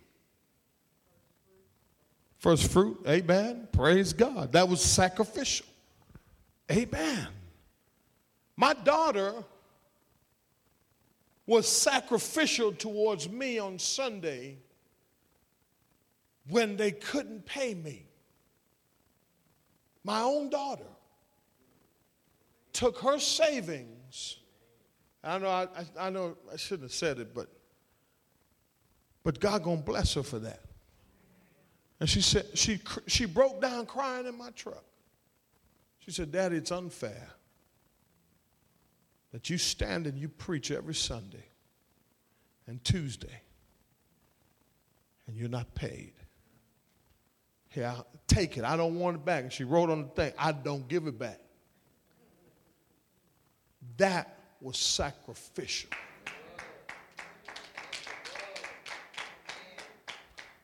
First 2.38 2.70
fruit, 2.70 3.02
amen. 3.08 3.66
Praise 3.72 4.12
God. 4.12 4.52
That 4.52 4.68
was 4.68 4.80
sacrificial. 4.80 5.66
Amen. 6.70 7.28
My 8.57 8.74
daughter 8.74 9.44
was 11.46 11.66
sacrificial 11.66 12.72
towards 12.72 13.28
me 13.28 13.59
on 13.59 13.78
Sunday 13.78 14.59
when 16.48 16.76
they 16.76 16.90
couldn't 16.90 17.46
pay 17.46 17.74
me. 17.74 18.04
My 20.04 20.20
own 20.20 20.50
daughter 20.50 20.85
took 22.72 22.98
her 23.00 23.18
savings. 23.18 24.38
I 25.24 25.38
know 25.38 25.48
I, 25.48 25.68
I, 25.98 26.11
know 26.11 26.37
I 26.52 26.57
shouldn't 26.57 26.85
have 26.85 26.92
said 26.92 27.18
it, 27.18 27.35
but 27.35 27.48
but 29.22 29.40
God 29.40 29.64
gonna 29.64 29.83
bless 29.83 30.14
her 30.14 30.22
for 30.22 30.38
that. 30.38 30.61
And 32.00 32.09
she 32.09 32.20
said 32.20 32.46
she 32.54 32.81
she 33.07 33.24
broke 33.24 33.61
down 33.61 33.87
crying 33.87 34.26
in 34.26 34.37
my 34.37 34.50
truck. 34.50 34.85
She 36.08 36.14
said, 36.14 36.32
"Daddy, 36.32 36.56
it's 36.56 36.72
unfair 36.72 37.28
that 39.30 39.50
you 39.50 39.58
stand 39.58 40.06
and 40.06 40.18
you 40.18 40.30
preach 40.30 40.70
every 40.70 40.94
Sunday 40.94 41.44
and 42.66 42.82
Tuesday, 42.82 43.42
and 45.26 45.36
you're 45.36 45.50
not 45.50 45.74
paid." 45.74 46.14
Here, 47.68 47.94
take 48.26 48.56
it. 48.56 48.64
I 48.64 48.78
don't 48.78 48.98
want 48.98 49.16
it 49.18 49.24
back. 49.26 49.42
And 49.42 49.52
she 49.52 49.64
wrote 49.64 49.90
on 49.90 50.04
the 50.04 50.08
thing, 50.08 50.32
"I 50.38 50.52
don't 50.52 50.88
give 50.88 51.06
it 51.06 51.18
back." 51.18 51.42
That 53.98 54.34
was 54.62 54.78
sacrificial. 54.78 55.90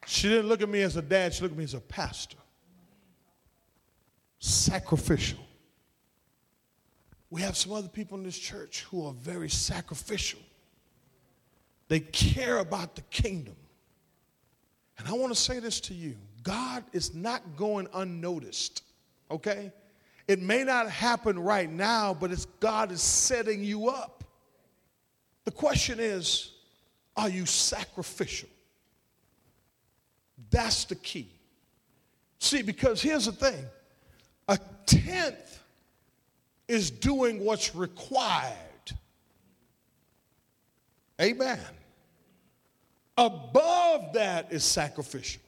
She 0.06 0.26
didn't 0.30 0.46
look 0.46 0.62
at 0.62 0.70
me 0.70 0.80
as 0.80 0.96
a 0.96 1.02
dad, 1.02 1.34
she 1.34 1.42
looked 1.42 1.52
at 1.52 1.58
me 1.58 1.64
as 1.64 1.74
a 1.74 1.82
pastor. 1.82 2.38
Sacrificial. 4.44 5.38
We 7.30 7.40
have 7.40 7.56
some 7.56 7.72
other 7.72 7.88
people 7.88 8.18
in 8.18 8.24
this 8.24 8.38
church 8.38 8.82
who 8.90 9.06
are 9.06 9.14
very 9.14 9.48
sacrificial. 9.48 10.38
They 11.88 12.00
care 12.00 12.58
about 12.58 12.94
the 12.94 13.00
kingdom. 13.10 13.56
And 14.98 15.08
I 15.08 15.12
want 15.12 15.32
to 15.32 15.40
say 15.40 15.60
this 15.60 15.80
to 15.80 15.94
you 15.94 16.14
God 16.42 16.84
is 16.92 17.14
not 17.14 17.56
going 17.56 17.88
unnoticed, 17.94 18.82
okay? 19.30 19.72
It 20.28 20.42
may 20.42 20.62
not 20.62 20.90
happen 20.90 21.38
right 21.38 21.70
now, 21.70 22.12
but 22.12 22.30
it's 22.30 22.44
God 22.60 22.92
is 22.92 23.00
setting 23.00 23.64
you 23.64 23.88
up. 23.88 24.24
The 25.46 25.52
question 25.52 25.98
is, 25.98 26.52
are 27.16 27.30
you 27.30 27.46
sacrificial? 27.46 28.50
That's 30.50 30.84
the 30.84 30.96
key. 30.96 31.30
See, 32.40 32.60
because 32.60 33.00
here's 33.00 33.24
the 33.24 33.32
thing 33.32 33.64
a 34.48 34.58
tenth 34.86 35.62
is 36.68 36.90
doing 36.90 37.44
what's 37.44 37.74
required. 37.74 38.52
Amen. 41.20 41.60
Above 43.16 44.14
that 44.14 44.52
is 44.52 44.64
sacrificial. 44.64 45.42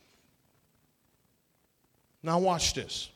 Now, 2.23 2.39
watch 2.39 2.75
this. 2.75 3.11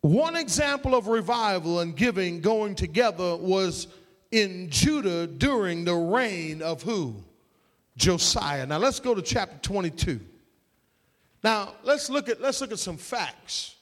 One 0.00 0.36
example 0.36 0.94
of 0.94 1.08
revival 1.08 1.80
and 1.80 1.94
giving 1.94 2.40
going 2.40 2.74
together 2.74 3.36
was 3.36 3.86
in 4.30 4.70
Judah 4.70 5.26
during 5.26 5.84
the 5.84 5.94
reign 5.94 6.62
of 6.62 6.82
who? 6.82 7.16
Josiah. 7.96 8.64
Now 8.66 8.78
let's 8.78 9.00
go 9.00 9.14
to 9.14 9.20
chapter 9.20 9.58
22. 9.58 10.20
Now 11.42 11.74
let's 11.82 12.10
look 12.10 12.28
at 12.28 12.40
let's 12.40 12.60
look 12.60 12.72
at 12.72 12.78
some 12.78 12.96
facts. 12.96 13.76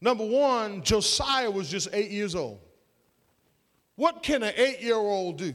Number 0.00 0.24
one, 0.24 0.82
Josiah 0.82 1.50
was 1.50 1.68
just 1.68 1.88
eight 1.92 2.10
years 2.10 2.34
old. 2.34 2.60
What 3.96 4.22
can 4.22 4.42
an 4.42 4.54
eight-year-old 4.56 5.36
do? 5.36 5.52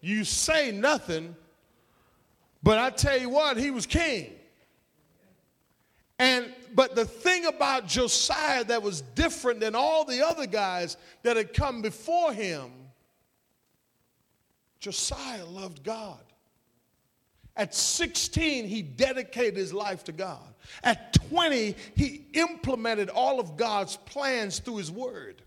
You 0.00 0.24
say 0.24 0.72
nothing, 0.72 1.36
but 2.62 2.78
I 2.78 2.88
tell 2.88 3.18
you 3.18 3.28
what, 3.28 3.58
he 3.58 3.70
was 3.70 3.84
king. 3.84 4.32
And 6.18 6.50
but 6.74 6.94
the 6.94 7.04
thing 7.04 7.44
about 7.46 7.86
Josiah 7.86 8.64
that 8.64 8.82
was 8.82 9.02
different 9.02 9.60
than 9.60 9.74
all 9.74 10.04
the 10.04 10.26
other 10.26 10.46
guys 10.46 10.96
that 11.22 11.36
had 11.36 11.52
come 11.52 11.82
before 11.82 12.32
him, 12.32 12.70
Josiah 14.80 15.44
loved 15.44 15.82
God. 15.82 16.20
At 17.56 17.74
16, 17.74 18.66
he 18.66 18.80
dedicated 18.82 19.56
his 19.56 19.74
life 19.74 20.04
to 20.04 20.12
God. 20.12 20.54
At 20.82 21.12
20, 21.30 21.76
he 21.94 22.26
implemented 22.32 23.10
all 23.10 23.40
of 23.40 23.56
God's 23.56 23.96
plans 23.96 24.58
through 24.58 24.78
his 24.78 24.90
word. 24.90 25.42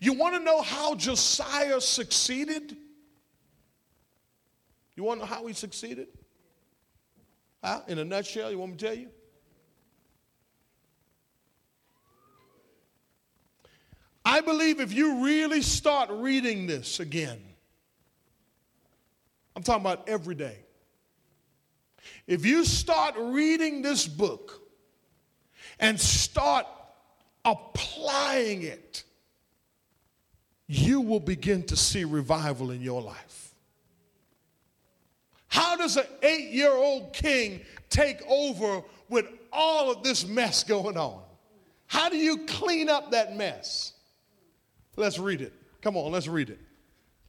You 0.00 0.14
want 0.14 0.34
to 0.34 0.40
know 0.40 0.60
how 0.62 0.96
Josiah 0.96 1.80
succeeded? 1.80 2.76
You 4.96 5.04
want 5.04 5.20
to 5.20 5.26
know 5.26 5.32
how 5.32 5.46
he 5.46 5.54
succeeded? 5.54 6.08
Huh? 7.62 7.82
In 7.86 7.98
a 7.98 8.04
nutshell, 8.04 8.50
you 8.50 8.58
want 8.58 8.72
me 8.72 8.78
to 8.78 8.84
tell 8.86 8.96
you? 8.96 9.08
I 14.24 14.40
believe 14.40 14.80
if 14.80 14.92
you 14.92 15.24
really 15.24 15.62
start 15.62 16.10
reading 16.10 16.66
this 16.66 17.00
again, 17.00 17.40
I'm 19.56 19.62
talking 19.62 19.82
about 19.82 20.08
every 20.08 20.34
day. 20.34 20.58
If 22.26 22.44
you 22.44 22.64
start 22.64 23.14
reading 23.18 23.82
this 23.82 24.06
book 24.06 24.60
and 25.78 25.98
start 26.00 26.66
applying 27.44 28.62
it, 28.62 29.04
you 30.66 31.00
will 31.00 31.20
begin 31.20 31.62
to 31.64 31.76
see 31.76 32.04
revival 32.04 32.70
in 32.70 32.82
your 32.82 33.00
life. 33.00 33.54
How 35.48 35.76
does 35.76 35.96
an 35.96 36.04
eight 36.22 36.50
year 36.50 36.70
old 36.70 37.12
king 37.12 37.62
take 37.88 38.20
over 38.28 38.82
with 39.08 39.26
all 39.52 39.90
of 39.90 40.02
this 40.02 40.26
mess 40.26 40.62
going 40.62 40.98
on? 40.98 41.22
How 41.86 42.10
do 42.10 42.18
you 42.18 42.44
clean 42.46 42.90
up 42.90 43.12
that 43.12 43.34
mess? 43.34 43.94
Let's 44.96 45.18
read 45.18 45.40
it. 45.40 45.54
Come 45.80 45.96
on, 45.96 46.12
let's 46.12 46.28
read 46.28 46.50
it. 46.50 46.58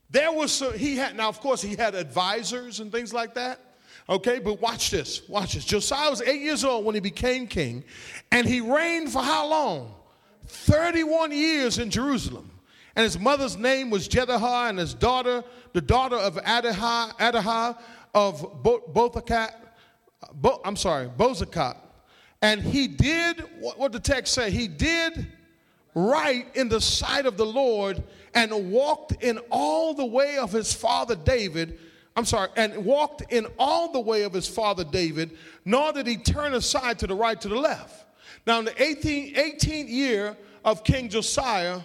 There 0.10 0.32
was 0.32 0.60
he 0.76 0.98
had, 0.98 1.16
now 1.16 1.30
of 1.30 1.40
course 1.40 1.62
he 1.62 1.76
had 1.76 1.96
advisors 1.96 2.82
and 2.82 2.92
things 2.92 3.14
like 3.14 3.36
that. 3.36 3.60
Okay, 4.08 4.40
but 4.40 4.62
watch 4.62 4.90
this. 4.92 5.28
Watch 5.28 5.54
this. 5.54 5.66
Josiah 5.66 6.10
was 6.10 6.22
eight 6.22 6.42
years 6.42 6.64
old 6.64 6.86
when 6.86 6.96
he 6.96 7.02
became 7.02 7.48
king, 7.48 7.84
and 8.32 8.48
he 8.48 8.62
reigned 8.62 9.12
for 9.12 9.22
how 9.22 9.48
long? 9.48 9.96
31 10.48 11.32
years 11.32 11.78
in 11.78 11.90
Jerusalem. 11.90 12.50
And 12.96 13.04
his 13.04 13.20
mother's 13.20 13.58
name 13.58 13.90
was 13.90 14.08
Jeduthun, 14.08 14.70
and 14.70 14.80
his 14.80 14.94
daughter, 14.94 15.44
the 15.74 15.82
daughter 15.82 16.16
of 16.16 16.36
Adaiah 16.36 17.78
of 18.14 18.64
Bo- 18.64 18.84
Bothakat, 18.92 19.52
Bo, 20.34 20.60
I'm 20.66 20.76
sorry, 20.76 21.08
Bozakat. 21.08 21.78
And 22.42 22.62
he 22.62 22.88
did 22.88 23.44
what, 23.60 23.78
what 23.78 23.92
the 23.92 24.00
text 24.00 24.34
say. 24.34 24.50
He 24.50 24.68
did 24.68 25.28
right 25.94 26.48
in 26.56 26.70
the 26.70 26.82
sight 26.82 27.26
of 27.26 27.38
the 27.38 27.46
Lord 27.46 28.04
and 28.34 28.72
walked 28.72 29.24
in 29.24 29.38
all 29.50 29.94
the 29.94 30.06
way 30.06 30.38
of 30.38 30.52
his 30.52 30.74
father 30.74 31.16
David. 31.16 31.80
I'm 32.16 32.26
sorry, 32.26 32.50
and 32.58 32.86
walked 32.86 33.32
in 33.32 33.48
all 33.58 33.92
the 33.92 34.00
way 34.00 34.24
of 34.24 34.34
his 34.34 34.48
father 34.48 34.84
David, 34.84 35.38
nor 35.64 35.94
did 35.94 36.08
he 36.08 36.18
turn 36.18 36.54
aside 36.54 37.00
to 37.00 37.08
the 37.08 37.16
right 37.16 37.40
to 37.40 37.48
the 37.48 37.56
left. 37.56 38.06
Now, 38.46 38.60
in 38.60 38.66
the 38.66 38.72
18th, 38.72 39.36
18th 39.36 39.90
year 39.90 40.38
of 40.66 40.84
King 40.84 41.10
Josiah, 41.10 41.82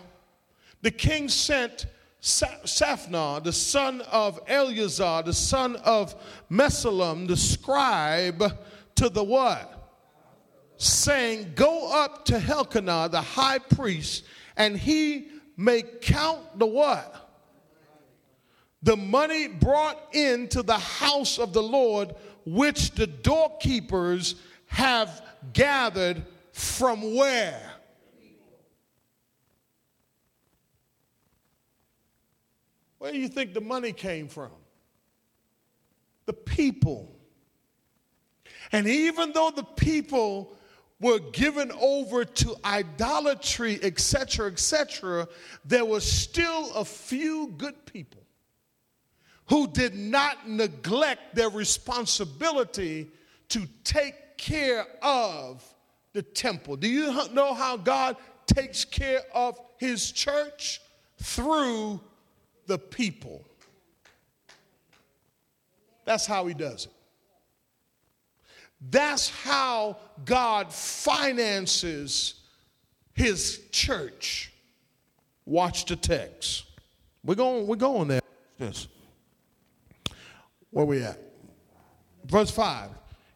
the 0.83 0.91
king 0.91 1.29
sent 1.29 1.87
Shaphan, 2.21 3.43
the 3.43 3.53
son 3.53 4.01
of 4.11 4.41
Eleazar, 4.47 5.23
the 5.25 5.33
son 5.33 5.77
of 5.77 6.15
Meshullam, 6.51 7.29
the 7.29 7.37
scribe, 7.37 8.43
to 8.95 9.09
the 9.09 9.23
what? 9.23 9.93
Saying, 10.79 11.53
Go 11.55 11.93
up 11.93 12.25
to 12.27 12.39
Elkanah, 12.39 13.11
the 13.11 13.21
high 13.21 13.59
priest, 13.59 14.25
and 14.57 14.77
he 14.77 15.29
may 15.57 15.83
count 15.83 16.59
the 16.59 16.67
what? 16.67 17.24
The 18.85 18.97
money 18.99 19.49
brought 19.49 20.15
into 20.15 20.63
the 20.63 20.77
house 20.77 21.39
of 21.39 21.55
the 21.55 21.63
Lord, 21.63 22.15
which 22.45 22.91
the 22.91 23.07
doorkeepers 23.07 24.35
have 24.67 25.23
gathered 25.55 26.23
from 26.53 27.15
where? 27.15 27.73
Where 32.99 33.11
do 33.11 33.19
you 33.19 33.29
think 33.29 33.55
the 33.55 33.63
money 33.63 33.95
came 33.95 34.29
from? 34.29 34.51
The 36.27 36.35
people. 36.35 37.11
And 38.71 38.87
even 38.87 39.33
though 39.33 39.51
the 39.51 39.65
people 39.65 40.55
were 41.01 41.21
given 41.21 41.73
over 41.81 42.27
to 42.27 42.55
idolatry, 42.63 43.79
etc., 43.83 44.49
etc., 44.49 45.27
there 45.65 45.87
were 45.87 46.01
still 46.01 46.71
a 46.75 46.85
few 46.85 47.55
good 47.57 47.87
people 47.87 48.24
who 49.47 49.67
did 49.69 49.95
not 49.95 50.49
neglect 50.49 51.35
their 51.35 51.51
responsibility 51.51 53.11
to 53.49 53.67
take 53.85 54.39
care 54.39 54.87
of 55.03 55.63
the 56.13 56.23
temple. 56.23 56.77
Do 56.77 56.89
you 56.89 57.13
know 57.33 57.55
how 57.55 57.77
God 57.77 58.17
takes 58.47 58.85
care 58.85 59.21
of 59.35 59.59
his 59.79 60.11
church? 60.13 60.81
Through 61.23 62.01
the 62.67 62.79
people. 62.79 63.47
That's 66.05 66.27
how 66.27 66.47
he 66.47 66.55
does 66.55 66.87
it. 66.87 66.93
That's 68.91 69.31
how 69.31 69.97
God 70.25 70.73
finances 70.73 72.35
his 73.15 73.63
church. 73.71 74.53
Watch 75.47 75.87
the 75.87 75.97
text. 75.97 76.65
We're 77.25 77.37
going, 77.37 77.67
we're 77.67 77.77
going 77.77 78.09
there. 78.09 78.21
Yes. 78.59 78.89
Where 80.75 80.85
we 80.85 81.03
at? 81.03 81.19
Verse 82.27 82.51
5. 82.51 82.91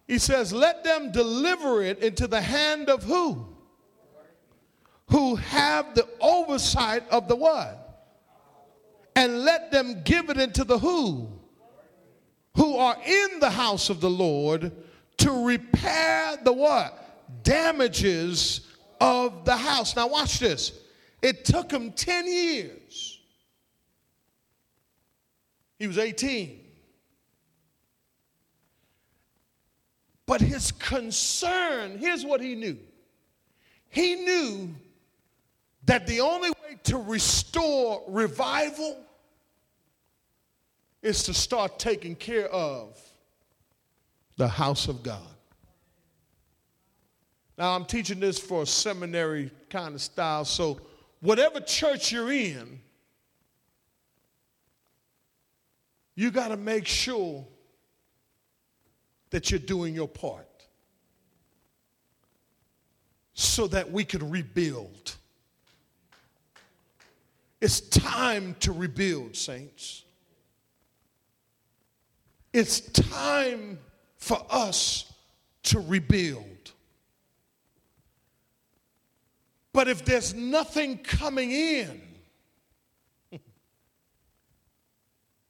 He 0.07 0.19
says, 0.19 0.53
Let 0.53 0.85
them 0.85 1.11
deliver 1.11 1.83
it 1.83 2.01
into 2.01 2.27
the 2.27 2.41
hand 2.41 2.91
of 2.91 3.03
who? 3.03 3.47
Who 5.11 5.37
have 5.37 5.95
the 5.95 6.07
oversight 6.21 7.09
of 7.09 7.29
the 7.29 7.37
what? 7.37 7.89
and 9.19 9.41
let 9.41 9.73
them 9.73 10.03
give 10.05 10.31
it 10.31 10.39
into 10.39 10.63
the 10.63 10.79
who? 10.79 11.29
Who 12.55 12.77
are 12.77 12.97
in 13.05 13.41
the 13.41 13.51
house 13.51 13.91
of 13.91 14.01
the 14.01 14.09
Lord 14.09 14.71
to 15.17 15.45
repair 15.45 16.37
the 16.45 16.53
what? 16.53 17.43
Damages 17.43 18.61
of 19.01 19.45
the 19.45 19.57
house. 19.57 19.97
Now, 19.97 20.07
watch 20.07 20.39
this. 20.39 20.73
It 21.21 21.45
took 21.45 21.69
him 21.69 21.91
10 21.91 22.29
years. 22.29 23.19
He 25.81 25.89
was 25.89 25.99
18. 25.99 26.61
But 30.29 30.43
his 30.43 30.73
concern, 30.73 31.97
here's 31.97 32.23
what 32.23 32.43
he 32.43 32.55
knew. 32.55 32.77
He 33.89 34.15
knew 34.15 34.75
that 35.87 36.07
the 36.07 36.21
only 36.21 36.51
way 36.51 36.77
to 36.85 36.99
restore 36.99 38.05
revival 38.07 38.99
is 41.01 41.23
to 41.23 41.33
start 41.33 41.79
taking 41.79 42.15
care 42.15 42.47
of 42.49 43.01
the 44.37 44.47
house 44.47 44.87
of 44.87 45.03
God. 45.03 45.23
Now, 47.57 47.75
I'm 47.75 47.87
teaching 47.87 48.21
this 48.21 48.39
for 48.39 48.65
a 48.65 48.67
seminary 48.67 49.51
kind 49.71 49.95
of 49.95 50.03
style, 50.03 50.45
so 50.45 50.79
whatever 51.21 51.59
church 51.59 52.13
you're 52.13 52.31
in, 52.31 52.81
you 56.15 56.31
got 56.31 56.49
to 56.49 56.59
make 56.59 56.87
sure 56.87 57.47
that 59.31 59.51
you're 59.51 59.61
doing 59.61 59.95
your 59.95 60.09
part 60.09 60.47
so 63.35 63.67
that 63.69 63.91
we 63.91 64.05
can 64.05 64.31
rebuild. 64.31 65.15
It's 67.61 67.81
time 67.81 68.57
to 68.61 68.73
rebuild, 68.73 69.37
saints. 69.37 70.05
It's 72.53 72.81
time 72.81 73.79
for 74.17 74.45
us 74.51 75.13
to 75.65 75.81
rebuild. 75.81 76.45
But 79.73 79.87
if 79.87 80.05
there's 80.05 80.35
nothing 80.35 80.99
coming 80.99 81.53
in, 81.53 82.01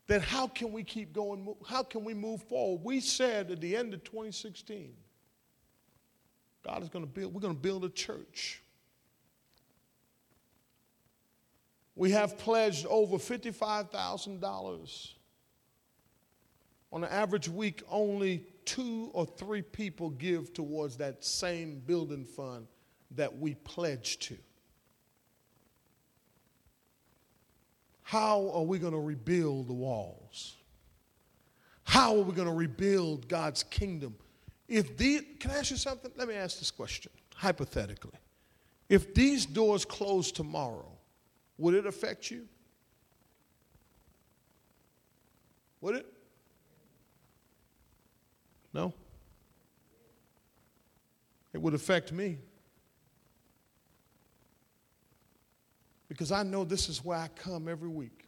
then 0.09 0.21
how 0.23 0.49
can 0.49 0.73
we 0.73 0.83
keep 0.83 1.13
going? 1.13 1.55
How 1.67 1.83
can 1.83 2.03
we 2.03 2.15
move 2.15 2.43
forward? 2.45 2.81
We 2.83 2.99
said 2.99 3.51
at 3.51 3.61
the 3.61 3.77
end 3.77 3.93
of 3.93 4.03
2016, 4.05 4.95
God 6.65 6.83
is 6.83 6.89
going 6.89 7.05
to 7.05 7.11
build, 7.11 7.35
we're 7.35 7.43
going 7.43 7.55
to 7.55 7.61
build 7.61 7.85
a 7.85 7.91
church. 7.91 8.63
We 11.95 12.11
have 12.13 12.39
pledged 12.39 12.87
over 12.87 13.17
$55,000 13.17 15.13
on 16.91 17.05
an 17.05 17.11
average 17.11 17.49
week, 17.49 17.83
only 17.91 18.47
two 18.65 19.11
or 19.13 19.27
three 19.27 19.63
people 19.63 20.09
give 20.11 20.55
towards 20.55 20.97
that 20.99 21.23
same 21.23 21.81
building 21.81 22.25
fund 22.25 22.67
that 23.11 23.37
we 23.37 23.55
pledge 23.57 24.19
to. 24.21 24.39
How 28.09 28.51
are 28.55 28.63
we 28.63 28.79
going 28.79 28.95
to 28.95 29.01
rebuild 29.01 29.69
the 29.69 29.75
walls? 29.75 30.57
How 31.85 32.17
are 32.17 32.23
we 32.23 32.33
going 32.33 32.49
to 32.49 32.55
rebuild 32.55 33.29
God's 33.29 33.63
kingdom? 33.63 34.17
If 34.67 34.97
these, 34.97 35.25
can 35.39 35.51
I 35.51 35.59
ask 35.59 35.71
you 35.71 35.77
something? 35.77 36.11
Let 36.17 36.27
me 36.27 36.35
ask 36.35 36.59
this 36.59 36.71
question, 36.71 37.13
hypothetically. 37.35 38.19
If 38.89 39.13
these 39.13 39.45
doors 39.45 39.85
close 39.85 40.33
tomorrow, 40.33 40.91
would 41.59 41.75
it 41.75 41.85
affect 41.85 42.31
you? 42.31 42.49
Would 45.83 45.97
it? 45.97 46.07
No. 48.73 48.95
It 51.53 51.61
would 51.61 51.75
affect 51.75 52.11
me. 52.11 52.39
Because 56.09 56.33
I 56.33 56.43
know 56.43 56.65
this 56.65 56.89
is 56.89 57.05
why 57.05 57.19
I 57.19 57.29
come 57.29 57.69
every 57.69 57.89
week 57.89 58.27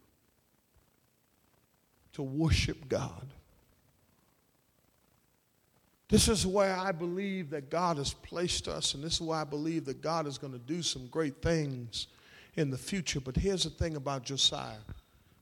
to 2.12 2.22
worship 2.22 2.88
God. 2.88 3.26
This 6.08 6.28
is 6.28 6.46
where 6.46 6.76
I 6.76 6.90
believe 6.90 7.50
that 7.50 7.70
God 7.70 7.96
has 7.98 8.12
placed 8.12 8.66
us, 8.66 8.94
and 8.94 9.02
this 9.02 9.14
is 9.14 9.20
why 9.20 9.40
I 9.40 9.44
believe 9.44 9.84
that 9.84 10.02
God 10.02 10.26
is 10.26 10.38
going 10.38 10.52
to 10.52 10.58
do 10.58 10.82
some 10.82 11.06
great 11.06 11.40
things 11.40 12.08
in 12.56 12.68
the 12.68 12.76
future. 12.76 13.20
But 13.20 13.36
here's 13.36 13.62
the 13.62 13.70
thing 13.70 13.96
about 13.96 14.24
Josiah 14.24 14.78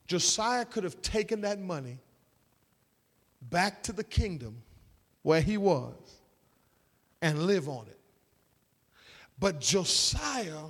Josiah 0.05 0.65
could 0.65 0.83
have 0.83 1.01
taken 1.01 1.41
that 1.41 1.59
money 1.59 1.97
back 3.49 3.83
to 3.83 3.91
the 3.91 4.03
kingdom 4.03 4.61
where 5.23 5.41
he 5.41 5.57
was 5.57 5.93
and 7.21 7.43
live 7.43 7.67
on 7.67 7.85
it. 7.87 7.99
But 9.39 9.59
Josiah, 9.59 10.65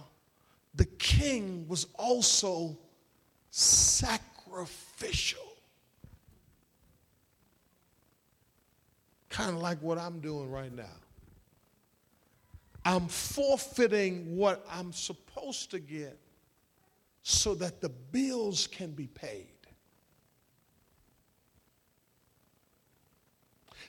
the 0.79 0.85
king, 0.85 1.67
was 1.67 1.87
also 1.95 2.77
sacrificial. 3.51 5.43
Kind 9.27 9.57
of 9.57 9.61
like 9.61 9.81
what 9.81 9.97
I'm 9.97 10.21
doing 10.21 10.49
right 10.49 10.73
now. 10.73 10.85
I'm 12.85 13.09
forfeiting 13.09 14.37
what 14.37 14.65
I'm 14.71 14.93
supposed 14.93 15.71
to 15.71 15.79
get 15.79 16.17
so 17.23 17.55
that 17.55 17.81
the 17.81 17.89
bills 17.89 18.65
can 18.65 18.91
be 18.91 19.07
paid. 19.07 19.47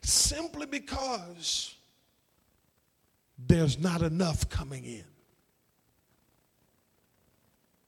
simply 0.02 0.64
because 0.66 1.74
there's 3.38 3.78
not 3.78 4.00
enough 4.00 4.48
coming 4.48 4.82
in. 4.84 5.04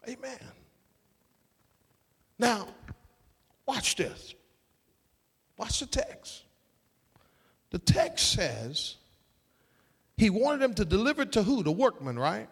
Amen. 0.09 0.39
Now, 2.39 2.69
watch 3.67 3.97
this. 3.97 4.35
Watch 5.57 5.81
the 5.81 5.87
text. 5.87 6.43
The 7.71 7.79
text 7.79 8.33
says 8.33 8.97
he 10.17 10.29
wanted 10.31 10.61
them 10.61 10.75
to 10.75 10.85
deliver 10.85 11.25
to 11.25 11.43
who? 11.43 11.63
The 11.63 11.73
workmen, 11.73 12.19
right? 12.19 12.49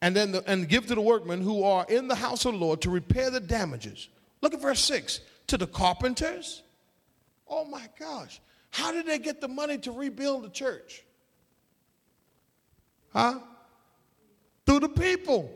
And 0.00 0.14
then 0.14 0.32
the, 0.32 0.44
and 0.46 0.68
give 0.68 0.86
to 0.86 0.94
the 0.94 1.00
workmen 1.00 1.40
who 1.40 1.62
are 1.62 1.86
in 1.88 2.08
the 2.08 2.14
house 2.14 2.44
of 2.44 2.52
the 2.52 2.58
Lord 2.58 2.82
to 2.82 2.90
repair 2.90 3.30
the 3.30 3.40
damages. 3.40 4.08
Look 4.40 4.54
at 4.54 4.60
verse 4.60 4.80
6. 4.80 5.20
To 5.48 5.58
the 5.58 5.66
carpenters? 5.66 6.62
Oh 7.48 7.64
my 7.64 7.86
gosh. 7.98 8.40
How 8.70 8.92
did 8.92 9.06
they 9.06 9.18
get 9.18 9.40
the 9.40 9.48
money 9.48 9.78
to 9.78 9.92
rebuild 9.92 10.44
the 10.44 10.50
church? 10.50 11.04
Huh? 13.12 13.38
Through 14.66 14.80
the 14.80 14.88
people. 14.88 15.50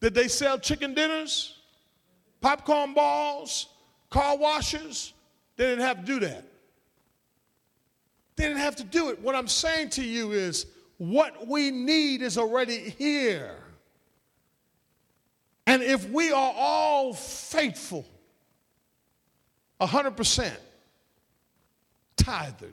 Did 0.00 0.14
they 0.14 0.28
sell 0.28 0.58
chicken 0.58 0.94
dinners, 0.94 1.56
popcorn 2.40 2.94
balls, 2.94 3.66
car 4.10 4.36
washes? 4.36 5.12
They 5.56 5.64
didn't 5.64 5.84
have 5.84 6.00
to 6.00 6.06
do 6.06 6.20
that. 6.20 6.44
They 8.36 8.44
didn't 8.44 8.60
have 8.60 8.76
to 8.76 8.84
do 8.84 9.08
it. 9.08 9.20
What 9.20 9.34
I'm 9.34 9.48
saying 9.48 9.90
to 9.90 10.04
you 10.04 10.30
is 10.30 10.66
what 10.98 11.48
we 11.48 11.72
need 11.72 12.22
is 12.22 12.38
already 12.38 12.78
here. 12.90 13.56
And 15.66 15.82
if 15.82 16.08
we 16.08 16.30
are 16.32 16.52
all 16.56 17.12
faithful, 17.12 18.06
100% 19.80 20.52
tithing, 22.16 22.72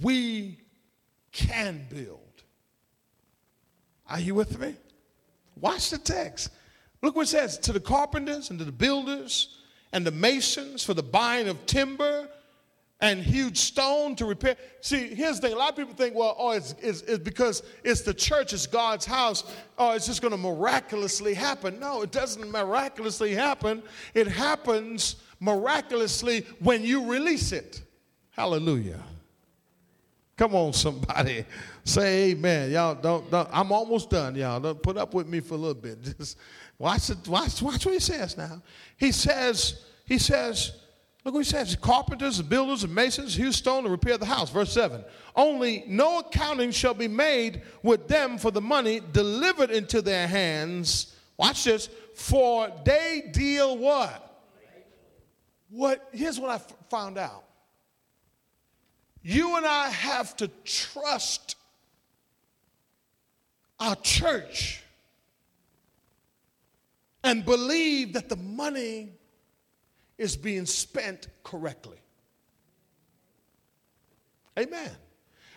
we 0.00 0.58
can 1.32 1.86
build. 1.90 2.18
Are 4.08 4.20
you 4.20 4.34
with 4.34 4.58
me? 4.58 4.74
Watch 5.60 5.90
the 5.90 5.98
text. 5.98 6.50
Look 7.02 7.16
what 7.16 7.22
it 7.22 7.28
says 7.28 7.58
to 7.58 7.72
the 7.72 7.80
carpenters 7.80 8.50
and 8.50 8.58
to 8.58 8.64
the 8.64 8.72
builders 8.72 9.58
and 9.92 10.06
the 10.06 10.10
masons 10.10 10.84
for 10.84 10.94
the 10.94 11.02
buying 11.02 11.48
of 11.48 11.64
timber 11.66 12.28
and 13.00 13.22
huge 13.22 13.56
stone 13.56 14.14
to 14.16 14.26
repair. 14.26 14.56
See, 14.82 15.14
here's 15.14 15.40
the 15.40 15.48
thing. 15.48 15.56
A 15.56 15.58
lot 15.58 15.70
of 15.70 15.76
people 15.76 15.94
think, 15.94 16.14
well, 16.14 16.36
oh, 16.38 16.50
it's, 16.50 16.74
it's, 16.82 17.00
it's 17.02 17.18
because 17.18 17.62
it's 17.82 18.02
the 18.02 18.12
church, 18.12 18.52
it's 18.52 18.66
God's 18.66 19.06
house. 19.06 19.44
Oh, 19.78 19.92
it's 19.92 20.06
just 20.06 20.20
going 20.20 20.32
to 20.32 20.38
miraculously 20.38 21.32
happen. 21.32 21.80
No, 21.80 22.02
it 22.02 22.12
doesn't 22.12 22.50
miraculously 22.50 23.34
happen. 23.34 23.82
It 24.12 24.26
happens 24.26 25.16
miraculously 25.40 26.46
when 26.58 26.84
you 26.84 27.10
release 27.10 27.52
it. 27.52 27.82
Hallelujah. 28.32 29.02
Come 30.40 30.54
on, 30.54 30.72
somebody. 30.72 31.44
Say 31.84 32.30
amen. 32.30 32.70
Y'all 32.70 32.94
don't, 32.94 33.30
don't 33.30 33.46
I'm 33.52 33.70
almost 33.72 34.08
done, 34.08 34.34
y'all. 34.34 34.58
Don't 34.58 34.82
put 34.82 34.96
up 34.96 35.12
with 35.12 35.28
me 35.28 35.40
for 35.40 35.52
a 35.52 35.58
little 35.58 35.74
bit. 35.74 35.98
Just 36.18 36.38
watch 36.78 37.10
it, 37.10 37.28
watch, 37.28 37.60
watch 37.60 37.84
what 37.84 37.92
he 37.92 38.00
says 38.00 38.38
now. 38.38 38.62
He 38.96 39.12
says, 39.12 39.84
he 40.06 40.16
says, 40.16 40.72
Look 41.26 41.34
what 41.34 41.44
he 41.44 41.50
says 41.50 41.76
carpenters 41.76 42.40
builders 42.40 42.84
and 42.84 42.94
masons 42.94 43.34
hew 43.34 43.52
stone 43.52 43.84
to 43.84 43.90
repair 43.90 44.16
the 44.16 44.24
house. 44.24 44.48
Verse 44.48 44.72
7. 44.72 45.04
Only 45.36 45.84
no 45.86 46.20
accounting 46.20 46.70
shall 46.70 46.94
be 46.94 47.06
made 47.06 47.60
with 47.82 48.08
them 48.08 48.38
for 48.38 48.50
the 48.50 48.62
money 48.62 49.02
delivered 49.12 49.70
into 49.70 50.00
their 50.00 50.26
hands. 50.26 51.14
Watch 51.36 51.64
this. 51.64 51.90
For 52.14 52.72
they 52.86 53.28
deal 53.30 53.76
what? 53.76 54.48
What? 55.68 56.08
Here's 56.12 56.40
what 56.40 56.48
I 56.48 56.54
f- 56.54 56.74
found 56.88 57.18
out. 57.18 57.44
You 59.22 59.56
and 59.56 59.66
I 59.66 59.88
have 59.88 60.36
to 60.36 60.48
trust 60.64 61.56
our 63.78 63.96
church 63.96 64.82
and 67.22 67.44
believe 67.44 68.14
that 68.14 68.28
the 68.28 68.36
money 68.36 69.12
is 70.16 70.36
being 70.36 70.66
spent 70.66 71.28
correctly. 71.44 71.98
Amen. 74.58 74.90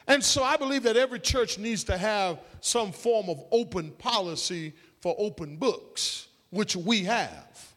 And 0.08 0.24
so 0.24 0.44
I 0.44 0.58
believe 0.58 0.84
that 0.84 0.98
every 0.98 1.20
church 1.20 1.58
needs 1.58 1.84
to 1.86 1.98
have 1.98 2.40
some 2.60 2.92
form 2.92 3.30
of 3.30 3.44
open 3.52 3.92
policy 3.92 4.74
for 5.00 5.16
open 5.18 5.56
books, 5.58 6.28
which 6.50 6.76
we 6.76 7.04
have. 7.04 7.74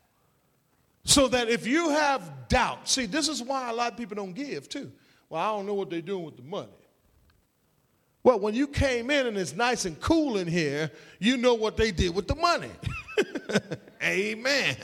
So 1.04 1.28
that 1.28 1.48
if 1.48 1.66
you 1.66 1.90
have 1.90 2.48
doubt, 2.48 2.88
see, 2.88 3.06
this 3.06 3.28
is 3.28 3.42
why 3.42 3.70
a 3.70 3.72
lot 3.72 3.92
of 3.92 3.98
people 3.98 4.16
don't 4.16 4.32
give 4.32 4.68
too. 4.68 4.90
Well, 5.28 5.40
I 5.40 5.56
don't 5.56 5.66
know 5.66 5.74
what 5.74 5.90
they're 5.90 6.00
doing 6.00 6.24
with 6.24 6.36
the 6.36 6.42
money. 6.42 6.68
Well, 8.22 8.40
when 8.40 8.54
you 8.54 8.66
came 8.66 9.10
in 9.10 9.26
and 9.28 9.36
it's 9.38 9.54
nice 9.54 9.84
and 9.84 10.00
cool 10.00 10.36
in 10.38 10.48
here, 10.48 10.90
you 11.20 11.36
know 11.36 11.54
what 11.54 11.76
they 11.76 11.92
did 11.92 12.14
with 12.14 12.26
the 12.26 12.34
money. 12.34 12.70
Amen. 14.02 14.76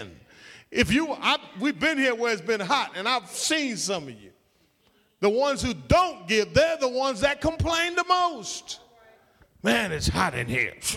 If 0.71 0.93
you, 0.93 1.11
I, 1.11 1.39
we've 1.61 1.79
been 1.79 1.99
here 1.99 2.15
where 2.15 2.33
it's 2.33 2.41
been 2.41 2.61
hot, 2.61 2.93
and 2.95 3.09
I've 3.09 3.29
seen 3.29 3.77
some 3.77 4.05
of 4.05 4.11
you. 4.11 4.31
The 5.21 5.29
ones 5.29 5.61
who 5.61 5.75
don't 5.75 6.27
give, 6.27 6.55
they're 6.55 6.77
the 6.77 6.89
ones 6.89 7.21
that 7.21 7.41
complain 7.41 7.95
the 7.95 8.05
most. 8.05 8.81
Man, 9.63 9.93
it's 9.93 10.09
hot 10.09 10.35
in 10.35 10.49
here. 10.49 10.75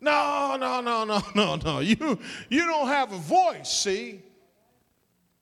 no, 0.00 0.56
no, 0.58 0.80
no, 0.80 1.04
no, 1.04 1.22
no, 1.34 1.56
no. 1.56 1.78
You, 1.80 2.18
you 2.48 2.66
don't 2.66 2.88
have 2.88 3.12
a 3.12 3.18
voice, 3.18 3.70
see? 3.70 4.22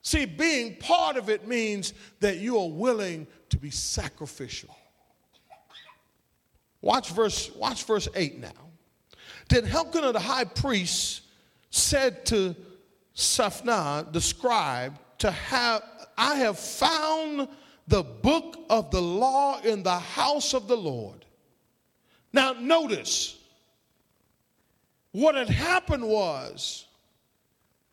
See, 0.07 0.23
being 0.23 0.77
part 0.77 1.17
of 1.17 1.29
it 1.29 1.49
means 1.49 1.93
that 2.21 2.37
you 2.37 2.57
are 2.59 2.69
willing 2.69 3.27
to 3.49 3.57
be 3.57 3.69
sacrificial. 3.69 4.73
Watch 6.81 7.09
verse, 7.09 7.51
watch 7.53 7.83
verse 7.83 8.07
8 8.15 8.39
now. 8.39 8.69
Then 9.49 9.67
Elkanah 9.67 10.13
the 10.13 10.19
high 10.21 10.45
priest 10.45 11.23
said 11.71 12.25
to 12.27 12.55
Shaphan, 13.15 14.13
the 14.13 14.21
scribe, 14.21 14.97
to 15.17 15.29
have 15.29 15.83
I 16.17 16.35
have 16.35 16.57
found 16.57 17.49
the 17.89 18.03
book 18.03 18.59
of 18.69 18.89
the 18.91 19.01
law 19.01 19.59
in 19.59 19.83
the 19.83 19.99
house 19.99 20.53
of 20.53 20.69
the 20.69 20.77
Lord. 20.77 21.25
Now 22.31 22.53
notice 22.53 23.37
what 25.11 25.35
had 25.35 25.49
happened 25.49 26.07
was 26.07 26.85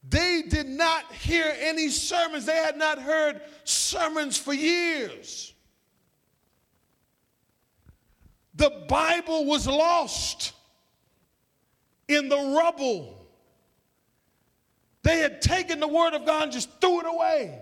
they 0.08 0.42
did 0.48 0.68
not 0.68 1.10
hear 1.12 1.52
any 1.60 1.88
sermons. 1.88 2.46
They 2.46 2.56
had 2.56 2.76
not 2.76 3.00
heard 3.00 3.40
sermons 3.64 4.36
for 4.36 4.52
years. 4.52 5.52
The 8.54 8.84
Bible 8.88 9.46
was 9.46 9.66
lost 9.66 10.52
in 12.06 12.28
the 12.28 12.36
rubble 12.36 13.24
they 15.04 15.18
had 15.18 15.42
taken 15.42 15.80
the 15.80 15.86
word 15.86 16.14
of 16.14 16.24
God 16.24 16.44
and 16.44 16.52
just 16.52 16.80
threw 16.80 17.00
it 17.00 17.06
away. 17.06 17.60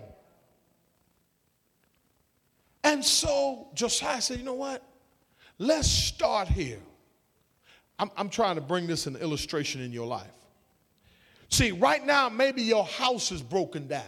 And 2.85 3.03
so 3.03 3.67
Josiah 3.73 4.21
said, 4.21 4.39
you 4.39 4.45
know 4.45 4.53
what? 4.53 4.81
Let's 5.57 5.89
start 5.89 6.47
here. 6.47 6.79
I'm, 7.99 8.09
I'm 8.15 8.29
trying 8.29 8.55
to 8.55 8.61
bring 8.61 8.87
this 8.87 9.07
an 9.07 9.17
illustration 9.17 9.81
in 9.81 9.91
your 9.91 10.07
life. 10.07 10.31
See, 11.53 11.71
right 11.71 12.03
now, 12.03 12.29
maybe 12.29 12.63
your 12.63 12.83
house 12.83 13.31
is 13.31 13.43
broken 13.43 13.85
down 13.85 14.01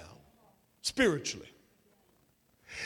spiritually. 0.82 1.48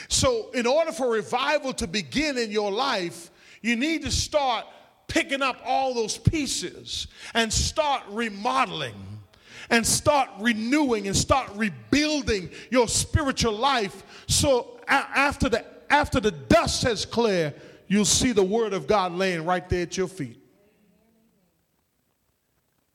So, 0.08 0.50
in 0.50 0.66
order 0.66 0.92
for 0.92 1.10
revival 1.10 1.72
to 1.72 1.86
begin 1.86 2.36
in 2.36 2.50
your 2.50 2.70
life, 2.70 3.30
you 3.62 3.74
need 3.74 4.02
to 4.02 4.10
start 4.10 4.66
picking 5.08 5.40
up 5.40 5.62
all 5.64 5.94
those 5.94 6.18
pieces 6.18 7.06
and 7.32 7.50
start 7.50 8.02
remodeling 8.10 9.22
and 9.70 9.86
start 9.86 10.28
renewing 10.40 11.06
and 11.06 11.16
start 11.16 11.50
rebuilding 11.54 12.50
your 12.70 12.86
spiritual 12.86 13.54
life. 13.54 14.02
So 14.26 14.78
after 14.86 15.48
the 15.48 15.64
after 15.88 16.20
the 16.20 16.32
dust 16.32 16.82
has 16.82 17.06
cleared, 17.06 17.54
you'll 17.88 18.04
see 18.04 18.32
the 18.32 18.44
word 18.44 18.74
of 18.74 18.86
God 18.86 19.12
laying 19.12 19.46
right 19.46 19.66
there 19.70 19.84
at 19.84 19.96
your 19.96 20.08
feet. 20.08 20.36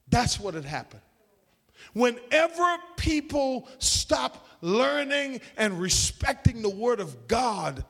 That's 0.10 0.40
what 0.40 0.54
had 0.54 0.66
happened. 0.66 1.02
Whenever 1.96 2.78
people 2.98 3.70
stop 3.80 4.46
learning 4.60 5.40
and 5.56 5.80
respecting 5.80 6.62
the 6.62 6.70
word 6.70 7.00
of 7.00 7.26
God, 7.30 7.86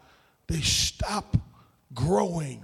they 0.45 0.61
stop 0.61 1.35
growing. 1.91 2.63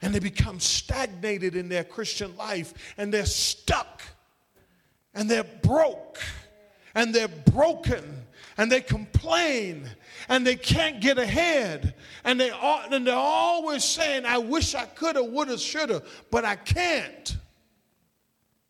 And 0.00 0.14
they 0.14 0.20
become 0.20 0.58
stagnated 0.58 1.54
in 1.54 1.68
their 1.68 1.84
Christian 1.84 2.34
life 2.38 2.72
and 2.96 3.12
they're 3.12 3.26
stuck 3.26 4.00
and 5.12 5.30
they're 5.30 5.44
broke 5.44 6.18
and 6.94 7.14
they're 7.14 7.28
broken 7.28 8.24
and 8.56 8.72
they 8.72 8.80
complain 8.80 9.86
and 10.30 10.46
they 10.46 10.56
can't 10.56 11.02
get 11.02 11.18
ahead. 11.18 11.94
And 12.24 12.40
they 12.40 12.48
are, 12.48 12.84
and 12.90 13.06
they're 13.06 13.14
always 13.14 13.84
saying 13.84 14.24
I 14.24 14.38
wish 14.38 14.74
I 14.74 14.86
could 14.86 15.16
have 15.16 15.26
would 15.26 15.48
have 15.48 15.60
should 15.60 15.90
have 15.90 16.08
but 16.30 16.46
I 16.46 16.56
can't 16.56 17.36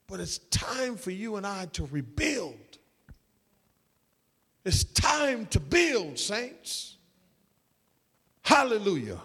but 0.08 0.18
it's 0.20 0.38
time 0.38 0.96
for 0.96 1.10
you 1.10 1.36
and 1.36 1.46
I 1.46 1.66
to 1.72 1.84
rebuild 1.86 2.56
it's 4.64 4.84
time 4.84 5.46
to 5.46 5.60
build 5.60 6.18
saints 6.18 6.96
hallelujah 8.42 9.20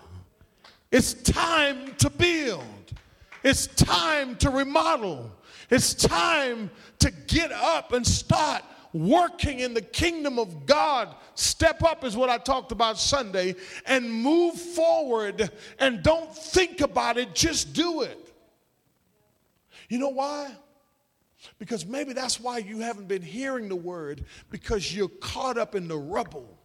it's 0.93 1.15
time 1.15 1.95
to 1.97 2.09
build. 2.11 2.93
It's 3.41 3.65
time 3.65 4.35
to 4.35 4.51
remodel. 4.51 5.31
It's 5.71 5.95
time 5.95 6.69
to 6.99 7.09
get 7.25 7.51
up 7.51 7.93
and 7.93 8.05
start 8.05 8.61
working 8.93 9.61
in 9.61 9.73
the 9.73 9.81
kingdom 9.81 10.37
of 10.37 10.67
God. 10.67 11.15
Step 11.33 11.81
up 11.81 12.03
is 12.03 12.15
what 12.15 12.29
I 12.29 12.37
talked 12.37 12.71
about 12.71 12.99
Sunday 12.99 13.55
and 13.87 14.07
move 14.07 14.53
forward 14.53 15.49
and 15.79 16.03
don't 16.03 16.31
think 16.31 16.81
about 16.81 17.17
it, 17.17 17.33
just 17.33 17.73
do 17.73 18.03
it. 18.03 18.31
You 19.89 19.97
know 19.97 20.09
why? 20.09 20.51
Because 21.59 21.85
maybe 21.85 22.13
that's 22.13 22.39
why 22.39 22.59
you 22.59 22.79
haven't 22.79 23.07
been 23.07 23.21
hearing 23.21 23.69
the 23.69 23.75
word 23.75 24.25
because 24.49 24.95
you're 24.95 25.09
caught 25.09 25.57
up 25.57 25.75
in 25.75 25.87
the 25.87 25.97
rubble. 25.97 26.57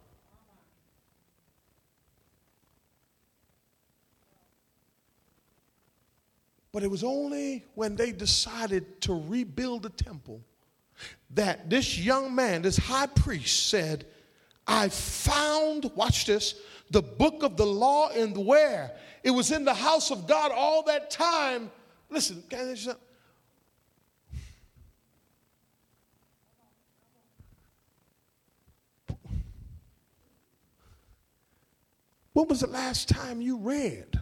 But 6.71 6.83
it 6.83 6.91
was 6.91 7.03
only 7.03 7.65
when 7.75 7.95
they 7.95 8.11
decided 8.11 9.01
to 9.01 9.13
rebuild 9.13 9.83
the 9.83 9.89
temple 9.89 10.41
that 11.31 11.69
this 11.69 11.97
young 11.97 12.35
man, 12.35 12.61
this 12.61 12.77
high 12.77 13.07
priest, 13.07 13.69
said, 13.69 14.05
I 14.67 14.89
found, 14.89 15.91
watch 15.95 16.25
this, 16.25 16.55
the 16.91 17.01
book 17.01 17.41
of 17.43 17.57
the 17.57 17.65
law 17.65 18.09
and 18.09 18.37
where? 18.45 18.95
It 19.23 19.31
was 19.31 19.51
in 19.51 19.65
the 19.65 19.73
house 19.73 20.11
of 20.11 20.27
God 20.27 20.51
all 20.51 20.83
that 20.83 21.09
time. 21.09 21.71
Listen, 22.09 22.43
When 32.39 32.47
was 32.47 32.61
the 32.61 32.67
last 32.67 33.09
time 33.09 33.41
you 33.41 33.57
read? 33.57 34.17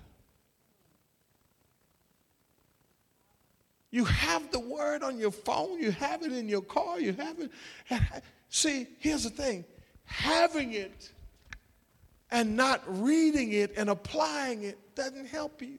You 3.91 4.05
have 4.05 4.49
the 4.49 4.59
word 4.59 5.03
on 5.03 5.20
your 5.20 5.30
phone, 5.30 5.80
you 5.80 5.91
have 5.91 6.24
it 6.24 6.32
in 6.32 6.49
your 6.49 6.63
car, 6.63 6.99
you 6.99 7.13
have 7.13 7.38
it. 7.39 7.51
See, 8.49 8.88
here's 8.97 9.24
the 9.24 9.30
thing 9.30 9.65
having 10.03 10.74
it 10.74 11.11
and 12.32 12.55
not 12.55 12.82
reading 12.88 13.51
it 13.51 13.78
and 13.78 13.88
applying 13.88 14.63
it 14.63 14.80
doesn't 14.95 15.28
help 15.28 15.61
you. 15.61 15.78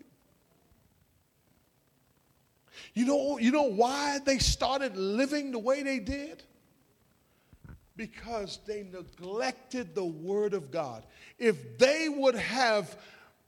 You 2.94 3.04
know, 3.04 3.38
you 3.38 3.50
know 3.50 3.68
why 3.68 4.20
they 4.24 4.38
started 4.38 4.96
living 4.96 5.50
the 5.50 5.58
way 5.58 5.82
they 5.82 5.98
did? 5.98 6.44
Because 7.98 8.60
they 8.64 8.84
neglected 8.84 9.94
the 9.94 10.04
Word 10.04 10.54
of 10.54 10.70
God. 10.70 11.04
If 11.36 11.76
they 11.78 12.08
would 12.08 12.36
have 12.36 12.96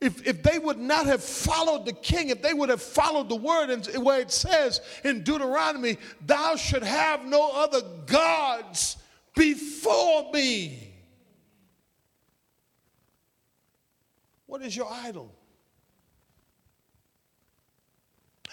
if, 0.00 0.26
if 0.26 0.42
they 0.42 0.58
would 0.58 0.78
not 0.78 1.04
have 1.06 1.22
followed 1.22 1.84
the 1.84 1.92
king, 1.92 2.30
if 2.30 2.40
they 2.40 2.54
would 2.54 2.70
have 2.70 2.80
followed 2.80 3.28
the 3.28 3.36
word 3.36 3.68
and 3.68 3.86
where 4.02 4.18
it 4.18 4.30
says 4.30 4.80
in 5.04 5.22
Deuteronomy, 5.22 5.98
thou 6.24 6.56
should 6.56 6.82
have 6.82 7.26
no 7.26 7.50
other 7.52 7.82
gods 8.06 8.96
before 9.36 10.32
me. 10.32 10.94
What 14.46 14.62
is 14.62 14.74
your 14.74 14.90
idol? 14.90 15.34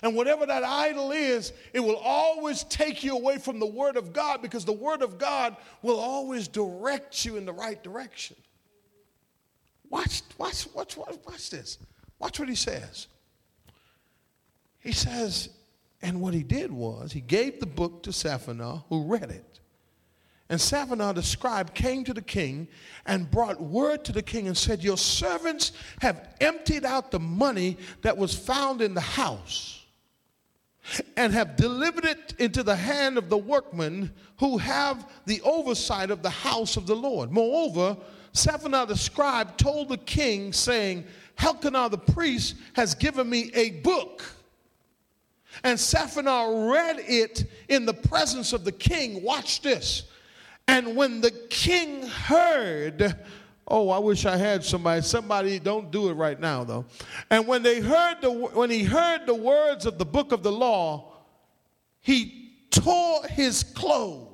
And 0.03 0.15
whatever 0.15 0.45
that 0.45 0.63
idol 0.63 1.11
is, 1.11 1.53
it 1.73 1.79
will 1.79 1.97
always 1.97 2.63
take 2.65 3.03
you 3.03 3.15
away 3.15 3.39
from 3.39 3.59
the 3.59 3.65
Word 3.65 3.97
of 3.97 4.13
God 4.13 4.41
because 4.41 4.63
the 4.63 4.73
Word 4.73 5.01
of 5.01 5.17
God 5.17 5.55
will 5.81 5.99
always 5.99 6.47
direct 6.47 7.25
you 7.25 7.37
in 7.37 7.45
the 7.45 7.53
right 7.53 7.81
direction. 7.83 8.35
Watch, 9.89 10.21
watch, 10.37 10.67
watch, 10.73 10.97
watch, 10.97 11.15
watch 11.25 11.49
this. 11.49 11.79
Watch 12.19 12.39
what 12.39 12.49
he 12.49 12.55
says. 12.55 13.07
He 14.79 14.91
says, 14.91 15.49
and 16.01 16.21
what 16.21 16.33
he 16.33 16.43
did 16.43 16.71
was 16.71 17.11
he 17.11 17.21
gave 17.21 17.59
the 17.59 17.65
book 17.65 18.03
to 18.03 18.11
Shaphanah, 18.11 18.83
who 18.89 19.03
read 19.03 19.31
it. 19.31 19.59
And 20.49 20.59
Shaphanah 20.59 21.15
the 21.15 21.23
scribe 21.23 21.73
came 21.73 22.03
to 22.03 22.13
the 22.13 22.21
king 22.21 22.67
and 23.05 23.29
brought 23.29 23.59
word 23.59 24.05
to 24.05 24.11
the 24.11 24.21
king 24.21 24.47
and 24.47 24.55
said, 24.55 24.83
Your 24.83 24.97
servants 24.97 25.73
have 26.01 26.35
emptied 26.39 26.85
out 26.85 27.11
the 27.11 27.19
money 27.19 27.77
that 28.03 28.15
was 28.15 28.33
found 28.33 28.81
in 28.81 28.93
the 28.93 29.01
house 29.01 29.76
and 31.15 31.33
have 31.33 31.55
delivered 31.55 32.05
it 32.05 32.33
into 32.39 32.63
the 32.63 32.75
hand 32.75 33.17
of 33.17 33.29
the 33.29 33.37
workmen 33.37 34.11
who 34.39 34.57
have 34.57 35.09
the 35.25 35.41
oversight 35.41 36.11
of 36.11 36.21
the 36.21 36.29
house 36.29 36.77
of 36.77 36.87
the 36.87 36.95
Lord. 36.95 37.31
Moreover, 37.31 37.97
Shaphanah 38.33 38.87
the 38.87 38.95
scribe 38.95 39.57
told 39.57 39.89
the 39.89 39.97
king, 39.97 40.53
saying, 40.53 41.05
Elkanah 41.39 41.89
the 41.89 41.97
priest 41.97 42.55
has 42.73 42.95
given 42.95 43.29
me 43.29 43.51
a 43.53 43.71
book. 43.81 44.23
And 45.63 45.77
Shaphanah 45.77 46.71
read 46.71 46.99
it 46.99 47.49
in 47.67 47.85
the 47.85 47.93
presence 47.93 48.53
of 48.53 48.63
the 48.63 48.71
king. 48.71 49.23
Watch 49.23 49.61
this. 49.61 50.03
And 50.67 50.95
when 50.95 51.21
the 51.21 51.31
king 51.31 52.05
heard, 52.07 53.15
oh, 53.67 53.89
I 53.89 53.99
wish 53.99 54.25
I 54.25 54.37
had 54.37 54.63
somebody. 54.63 55.01
Somebody, 55.01 55.59
don't 55.59 55.91
do 55.91 56.09
it 56.09 56.13
right 56.13 56.39
now, 56.39 56.63
though. 56.63 56.85
And 57.29 57.47
when 57.47 57.63
they 57.63 57.79
heard 57.79 58.21
the 58.21 58.31
when 58.31 58.69
he 58.69 58.83
heard 58.83 59.25
the 59.25 59.35
words 59.35 59.85
of 59.85 59.97
the 59.97 60.05
book 60.05 60.31
of 60.31 60.43
the 60.43 60.51
law, 60.51 61.13
he 62.01 62.51
tore 62.71 63.23
his 63.27 63.63
clothes 63.63 64.27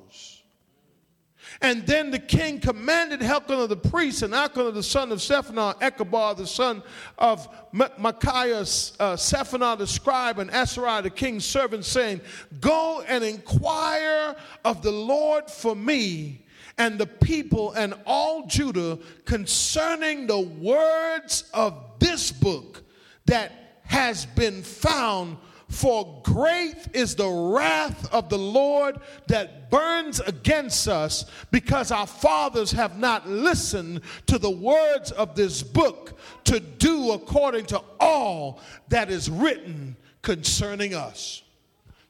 and 1.60 1.86
then 1.86 2.10
the 2.10 2.18
king 2.18 2.60
commanded 2.60 3.22
Elkanah 3.22 3.66
the 3.66 3.76
priest 3.76 4.22
and 4.22 4.34
Elkanah 4.34 4.72
the 4.72 4.82
son 4.82 5.12
of 5.12 5.18
Shaphanah, 5.18 5.80
Ichabod 5.80 6.36
the 6.36 6.46
son 6.46 6.82
of 7.18 7.48
Micaiah, 7.72 8.60
uh, 8.60 9.16
Shaphanah 9.16 9.78
the 9.78 9.86
scribe, 9.86 10.38
and 10.38 10.50
Asariah 10.50 11.02
the 11.02 11.10
king's 11.10 11.44
servant, 11.44 11.84
saying, 11.84 12.20
Go 12.60 13.02
and 13.08 13.24
inquire 13.24 14.36
of 14.64 14.82
the 14.82 14.92
Lord 14.92 15.50
for 15.50 15.74
me 15.74 16.43
and 16.78 16.98
the 16.98 17.06
people 17.06 17.72
and 17.72 17.94
all 18.06 18.46
Judah 18.46 18.98
concerning 19.24 20.26
the 20.26 20.40
words 20.40 21.44
of 21.54 21.74
this 21.98 22.32
book 22.32 22.82
that 23.26 23.80
has 23.84 24.26
been 24.26 24.62
found 24.62 25.36
for 25.68 26.20
great 26.24 26.76
is 26.92 27.16
the 27.16 27.28
wrath 27.28 28.12
of 28.12 28.28
the 28.28 28.38
Lord 28.38 29.00
that 29.26 29.70
burns 29.70 30.20
against 30.20 30.86
us 30.88 31.24
because 31.50 31.90
our 31.90 32.06
fathers 32.06 32.70
have 32.72 32.98
not 32.98 33.28
listened 33.28 34.02
to 34.26 34.38
the 34.38 34.50
words 34.50 35.10
of 35.12 35.34
this 35.34 35.62
book 35.62 36.18
to 36.44 36.60
do 36.60 37.12
according 37.12 37.66
to 37.66 37.82
all 37.98 38.60
that 38.88 39.10
is 39.10 39.30
written 39.30 39.96
concerning 40.22 40.94
us. 40.94 41.42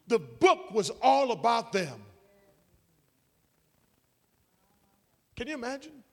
The 0.07 0.19
book 0.19 0.71
was 0.71 0.91
all 1.01 1.31
about 1.31 1.71
them. 1.71 2.04
Can 5.35 5.47
you 5.47 5.53
imagine? 5.53 6.03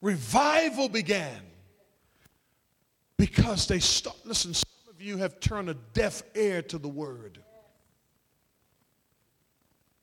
Revival 0.00 0.88
began 0.88 1.40
because 3.16 3.66
they 3.66 3.80
stopped. 3.80 4.24
Listen, 4.24 4.54
some 4.54 4.70
of 4.88 5.02
you 5.02 5.16
have 5.16 5.40
turned 5.40 5.68
a 5.68 5.74
deaf 5.74 6.22
ear 6.34 6.62
to 6.62 6.78
the 6.78 6.88
word. 6.88 7.38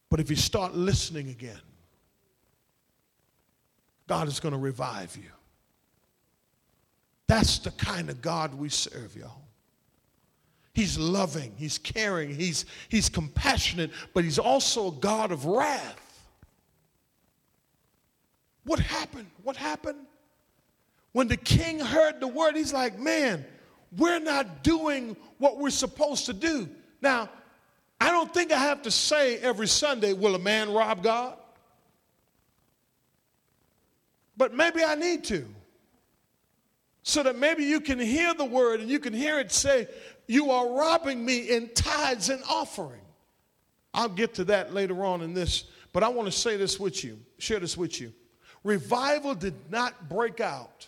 But 0.10 0.20
if 0.20 0.30
you 0.30 0.36
start 0.36 0.76
listening 0.76 1.30
again, 1.30 1.60
God 4.08 4.28
is 4.28 4.40
going 4.40 4.54
to 4.54 4.60
revive 4.60 5.16
you. 5.16 5.30
That's 7.28 7.60
the 7.60 7.72
kind 7.72 8.10
of 8.10 8.22
God 8.22 8.54
we 8.54 8.70
serve, 8.70 9.16
y'all. 9.16 9.42
He's 10.74 11.00
loving, 11.00 11.54
he's 11.58 11.78
caring, 11.78 12.36
he's, 12.36 12.66
he's 12.90 13.08
compassionate, 13.08 13.92
but 14.14 14.26
he's 14.26 14.38
also 14.38 14.90
a 14.90 14.92
God 14.92 15.32
of 15.32 15.46
wrath. 15.46 16.05
What 18.66 18.80
happened? 18.80 19.28
What 19.44 19.56
happened? 19.56 20.00
When 21.12 21.28
the 21.28 21.38
king 21.38 21.80
heard 21.80 22.20
the 22.20 22.28
word, 22.28 22.56
he's 22.56 22.74
like, 22.74 23.00
man, 23.00 23.46
we're 23.98 24.20
not 24.20 24.64
doing 24.64 25.16
what 25.38 25.58
we're 25.58 25.70
supposed 25.70 26.26
to 26.26 26.34
do. 26.34 26.68
Now, 27.02 27.30
I 28.02 28.12
don't 28.12 28.34
think 28.34 28.52
I 28.52 28.58
have 28.58 28.82
to 28.82 28.92
say 28.92 29.38
every 29.38 29.68
Sunday, 29.68 30.14
will 30.14 30.36
a 30.36 30.40
man 30.40 30.74
rob 30.74 31.04
God? 31.04 31.38
But 34.36 34.54
maybe 34.54 34.84
I 34.84 34.96
need 34.96 35.24
to. 35.26 35.46
So 37.04 37.24
that 37.24 37.38
maybe 37.38 37.64
you 37.64 37.80
can 37.80 38.00
hear 38.00 38.34
the 38.34 38.46
word 38.46 38.82
and 38.82 38.90
you 38.90 39.00
can 39.00 39.14
hear 39.14 39.40
it 39.40 39.52
say, 39.52 39.88
You 40.28 40.52
are 40.52 40.68
robbing 40.74 41.24
me 41.24 41.50
in 41.50 41.70
tithes 41.70 42.30
and 42.30 42.44
offering. 42.50 43.02
I'll 43.94 44.10
get 44.10 44.34
to 44.36 44.44
that 44.46 44.74
later 44.74 45.06
on 45.06 45.22
in 45.22 45.34
this, 45.34 45.66
but 45.94 46.04
I 46.04 46.10
want 46.10 46.26
to 46.26 46.32
say 46.38 46.58
this 46.58 46.80
with 46.80 47.04
you, 47.04 47.20
share 47.38 47.60
this 47.60 47.78
with 47.78 48.02
you. 48.02 48.12
Revival 48.66 49.36
did 49.36 49.54
not 49.70 50.10
break 50.10 50.42
out 50.42 50.88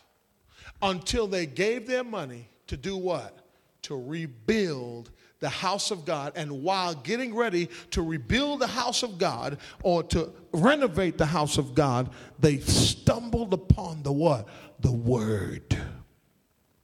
until 0.82 1.28
they 1.28 1.46
gave 1.46 1.86
their 1.86 2.04
money 2.04 2.50
to 2.66 2.76
do 2.76 2.98
what? 2.98 3.38
To 3.84 3.96
rebuild 3.96 5.12
the 5.40 5.48
house 5.48 5.92
of 5.92 6.04
God. 6.04 6.34
And 6.36 6.64
while 6.64 6.96
getting 6.96 7.36
ready 7.36 7.70
to 7.92 8.02
rebuild 8.02 8.62
the 8.62 8.68
house 8.68 9.04
of 9.04 9.20
God 9.20 9.60
or 9.84 10.02
to 10.04 10.34
renovate 10.52 11.20
the 11.20 11.28
house 11.28 11.60
of 11.60 11.76
God, 11.76 12.10
they 12.40 12.58
stumbled 12.58 13.54
upon 13.54 14.02
the 14.02 14.12
what? 14.12 14.48
The 14.80 14.92
word. 14.92 15.78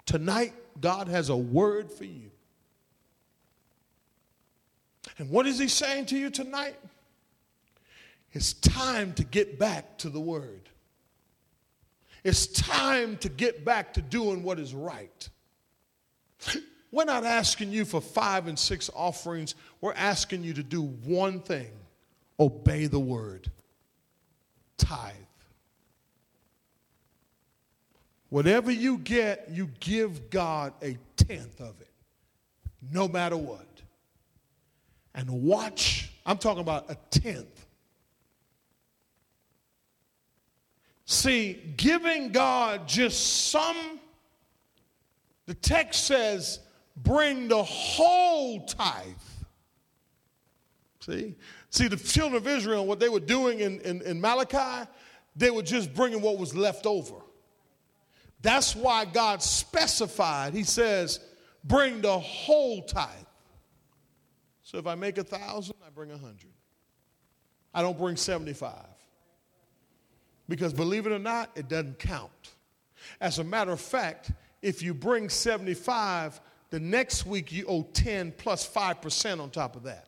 Tonight, 0.06 0.54
God 0.80 1.08
has 1.08 1.30
a 1.30 1.36
word 1.36 1.92
for 1.92 2.06
you. 2.06 2.30
And 5.18 5.32
what 5.32 5.48
is 5.48 5.58
he 5.58 5.68
saying 5.68 6.06
to 6.08 6.18
you 6.18 6.30
tonight? 6.30 6.76
It's 8.32 8.54
time 8.54 9.14
to 9.14 9.24
get 9.24 9.58
back 9.58 9.98
to 9.98 10.10
the 10.10 10.22
word. 10.22 10.70
It's 12.24 12.48
time 12.48 13.18
to 13.18 13.30
get 13.30 13.66
back 13.66 13.94
to 13.94 14.02
doing 14.02 14.44
what 14.44 14.60
is 14.60 14.74
right. 14.74 15.30
We're 16.92 17.06
not 17.06 17.24
asking 17.26 17.72
you 17.72 17.86
for 17.86 18.00
five 18.00 18.48
and 18.48 18.58
six 18.58 18.90
offerings. 18.96 19.56
We're 19.82 19.94
asking 19.94 20.44
you 20.44 20.54
to 20.54 20.64
do 20.64 20.84
one 20.84 21.40
thing 21.40 21.72
obey 22.40 22.88
the 22.88 23.00
word, 23.00 23.50
tithe. 24.78 25.14
Whatever 28.30 28.72
you 28.72 28.98
get, 28.98 29.50
you 29.52 29.70
give 29.80 30.30
God 30.30 30.74
a 30.82 30.98
tenth 31.18 31.62
of 31.62 31.80
it, 31.82 31.92
no 32.92 33.08
matter 33.08 33.38
what. 33.38 33.68
And 35.14 35.44
watch, 35.44 36.12
I'm 36.26 36.38
talking 36.38 36.62
about 36.62 36.90
a 36.90 36.98
tenth. 37.12 37.66
See, 41.14 41.54
giving 41.78 42.32
God 42.32 42.88
just 42.88 43.52
some, 43.52 44.00
the 45.46 45.54
text 45.54 46.06
says, 46.06 46.60
bring 46.98 47.48
the 47.48 47.62
whole 47.64 48.66
tithe. 48.66 49.06
See? 51.02 51.36
See, 51.70 51.88
the 51.88 51.98
children 51.98 52.36
of 52.36 52.48
Israel, 52.48 52.88
what 52.88 53.00
they 53.00 53.10
were 53.10 53.20
doing 53.20 53.60
in, 53.60 53.80
in, 53.82 54.02
in 54.02 54.20
Malachi, 54.20 54.90
they 55.36 55.52
were 55.52 55.62
just 55.62 55.94
bringing 55.94 56.20
what 56.20 56.40
was 56.40 56.56
left 56.56 56.88
over. 56.88 57.16
That's 58.42 58.76
why 58.76 59.06
God 59.06 59.44
specified, 59.44 60.54
He 60.54 60.64
says, 60.64 61.20
bring 61.64 62.02
the 62.02 62.18
whole 62.18 62.82
tithe. 62.82 63.10
So 64.64 64.80
if 64.80 64.88
I 64.88 64.96
make 64.96 65.20
a 65.20 65.24
thousand, 65.24 65.76
I 65.86 65.92
bring 65.92 66.10
a 66.10 66.18
hundred. 66.18 66.54
I 67.72 67.84
don't 67.84 68.00
bring 68.00 68.16
75. 68.16 68.74
Because 70.50 70.74
believe 70.74 71.06
it 71.06 71.12
or 71.12 71.20
not, 71.20 71.52
it 71.56 71.70
doesn't 71.70 72.00
count. 72.00 72.32
As 73.22 73.40
a 73.40 73.44
matter 73.44 73.72
of 73.72 73.82
fact, 73.82 74.32
if 74.62 74.82
you 74.82 74.94
bring 74.94 75.30
75, 75.30 76.40
the 76.70 76.80
next 76.80 77.26
week 77.26 77.52
you 77.52 77.66
owe 77.68 77.84
10 77.94 78.34
plus 78.38 78.68
5% 78.68 79.40
on 79.40 79.50
top 79.50 79.76
of 79.76 79.84
that. 79.84 80.08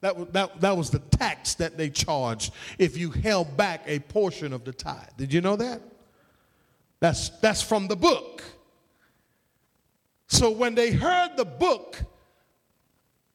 That, 0.00 0.32
that, 0.32 0.60
that 0.60 0.76
was 0.76 0.90
the 0.90 0.98
tax 0.98 1.54
that 1.54 1.76
they 1.76 1.88
charged 1.88 2.52
if 2.78 2.96
you 2.96 3.10
held 3.10 3.56
back 3.56 3.82
a 3.86 4.00
portion 4.00 4.52
of 4.52 4.64
the 4.64 4.72
tithe. 4.72 5.08
Did 5.16 5.32
you 5.32 5.40
know 5.40 5.54
that? 5.56 5.80
That's, 6.98 7.28
that's 7.40 7.62
from 7.62 7.86
the 7.86 7.96
book. 7.96 8.42
So 10.26 10.50
when 10.50 10.74
they 10.74 10.90
heard 10.90 11.36
the 11.36 11.44
book, 11.44 11.98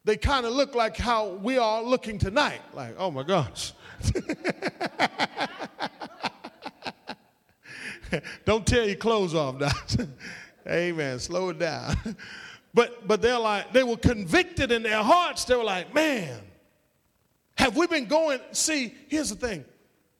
they 0.03 0.17
kind 0.17 0.45
of 0.45 0.53
looked 0.53 0.75
like 0.75 0.97
how 0.97 1.27
we 1.27 1.57
are 1.57 1.83
looking 1.83 2.17
tonight. 2.17 2.61
Like, 2.73 2.95
oh 2.97 3.11
my 3.11 3.23
gosh. 3.23 3.73
Don't 8.45 8.65
tear 8.65 8.85
your 8.85 8.95
clothes 8.95 9.35
off 9.35 9.55
now. 9.59 9.71
Amen. 10.67 11.19
Slow 11.19 11.49
it 11.49 11.59
down. 11.59 11.95
But 12.73 13.07
but 13.07 13.23
they're 13.23 13.39
like, 13.39 13.73
they 13.73 13.81
were 13.81 13.97
convicted 13.97 14.71
in 14.71 14.83
their 14.83 15.01
hearts. 15.01 15.45
They 15.45 15.55
were 15.55 15.63
like, 15.63 15.95
man, 15.95 16.39
have 17.57 17.75
we 17.75 17.87
been 17.87 18.05
going? 18.05 18.39
See, 18.51 18.93
here's 19.07 19.31
the 19.31 19.35
thing. 19.35 19.65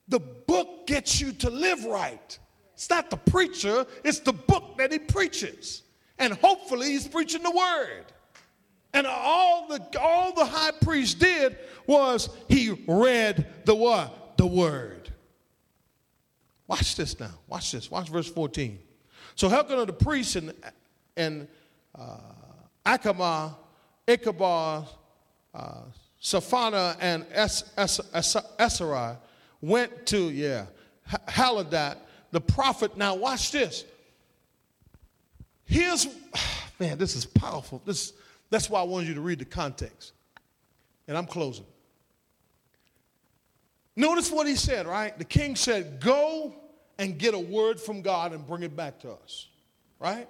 The 0.07 0.19
book 0.19 0.88
gets 0.88 1.21
you 1.21 1.33
to 1.33 1.51
live 1.51 1.85
right. 1.85 2.39
It's 2.73 2.89
not 2.89 3.11
the 3.11 3.17
preacher, 3.17 3.85
it's 4.03 4.21
the 4.21 4.33
book 4.33 4.77
that 4.79 4.91
he 4.91 4.97
preaches. 4.97 5.83
And 6.17 6.33
hopefully 6.33 6.88
he's 6.88 7.07
preaching 7.07 7.43
the 7.43 7.51
word. 7.51 8.05
And 8.93 9.05
all 9.05 9.67
the 9.67 9.99
all 9.99 10.33
the 10.33 10.45
high 10.45 10.71
priest 10.81 11.19
did 11.19 11.57
was 11.85 12.29
he 12.47 12.71
read 12.88 13.45
the 13.65 13.75
what? 13.75 14.38
The 14.38 14.47
word. 14.47 15.13
Watch 16.68 16.95
this 16.95 17.20
now. 17.20 17.32
Watch 17.47 17.72
this. 17.72 17.89
Watch 17.89 18.09
verse 18.09 18.30
14. 18.30 18.80
So 19.36 19.49
Elkanah 19.49 19.86
the 19.86 19.93
priest 19.93 20.36
and, 20.36 20.53
and 21.15 21.47
uh, 21.97 22.18
Akamah, 22.86 23.55
Ichabod, 24.07 24.88
uh, 25.53 25.82
Shaphan, 26.20 26.74
and 26.99 27.26
es, 27.32 27.72
es, 27.78 27.99
es, 28.13 28.82
went 29.61 30.05
to, 30.07 30.30
yeah, 30.30 30.65
Helkath, 31.28 31.97
the 32.32 32.41
prophet. 32.41 32.97
Now, 32.97 33.15
watch 33.15 33.51
this. 33.51 33.86
Here's, 35.65 36.07
man, 36.80 36.97
this 36.97 37.15
is 37.15 37.26
powerful. 37.26 37.82
This, 37.86 38.13
that's 38.49 38.70
why 38.70 38.82
I 38.82 38.84
wanted 38.84 39.09
you 39.09 39.13
to 39.15 39.22
read 39.22 39.39
the 39.39 39.45
context. 39.45 40.13
And 41.07 41.18
I'm 41.18 41.28
closing. 41.28 41.65
Notice 43.97 44.31
what 44.31 44.45
he 44.45 44.55
said, 44.55 44.85
right? 44.85 45.17
The 45.17 45.25
king 45.25 45.55
said, 45.55 45.99
Go 45.99 46.53
and 46.99 47.17
get 47.17 47.33
a 47.33 47.39
word 47.39 47.81
from 47.81 48.03
God 48.03 48.31
and 48.31 48.45
bring 48.45 48.61
it 48.61 48.75
back 48.75 48.99
to 48.99 49.11
us, 49.11 49.47
right? 49.99 50.29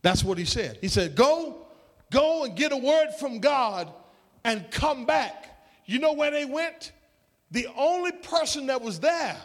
That's 0.00 0.24
what 0.24 0.38
he 0.38 0.46
said. 0.46 0.78
He 0.80 0.88
said, 0.88 1.14
Go, 1.14 1.66
go 2.10 2.44
and 2.44 2.56
get 2.56 2.72
a 2.72 2.76
word 2.78 3.10
from 3.20 3.38
God 3.38 3.92
and 4.44 4.68
come 4.70 5.04
back. 5.04 5.60
You 5.84 5.98
know 5.98 6.14
where 6.14 6.30
they 6.30 6.46
went? 6.46 6.92
The 7.50 7.68
only 7.76 8.12
person 8.12 8.68
that 8.68 8.80
was 8.80 8.98
there 8.98 9.36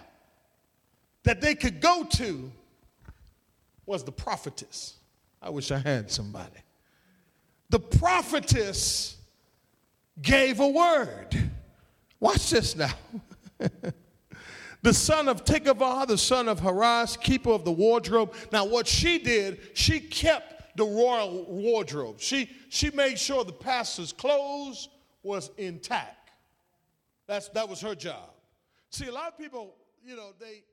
that 1.24 1.42
they 1.42 1.56
could 1.56 1.82
go 1.82 2.06
to 2.06 2.50
was 3.86 4.06
the 4.06 4.14
prophetess. 4.14 4.94
I 5.42 5.50
wish 5.50 5.72
I 5.72 5.80
had 5.80 6.10
somebody. 6.10 6.62
The 7.70 7.80
prophetess 7.80 9.18
gave 10.22 10.62
a 10.62 10.70
word. 10.70 11.52
Watch 12.26 12.50
this 12.50 12.76
now. 12.76 12.90
the 14.82 14.94
son 14.96 15.30
of 15.30 15.46
Tikavah, 15.46 16.08
the 16.08 16.18
son 16.18 16.50
of 16.50 16.60
Haraz, 16.60 17.22
keeper 17.22 17.52
of 17.52 17.64
the 17.64 17.72
wardrobe. 17.72 18.34
Now, 18.52 18.66
what 18.66 18.88
she 18.88 19.20
did, 19.20 19.60
she 19.76 20.00
kept 20.00 20.76
the 20.76 20.86
royal 20.86 21.46
wardrobe. 21.46 22.20
She, 22.20 22.50
she 22.70 22.90
made 22.90 23.20
sure 23.20 23.44
the 23.44 23.54
pastor's 23.54 24.12
clothes 24.12 24.90
was 25.22 25.52
intact. 25.58 26.32
That's, 27.28 27.50
that 27.50 27.70
was 27.70 27.80
her 27.82 27.94
job. 27.94 28.32
See, 28.90 29.06
a 29.06 29.12
lot 29.12 29.28
of 29.28 29.38
people, 29.38 29.76
you 30.04 30.16
know, 30.16 30.32
they. 30.40 30.64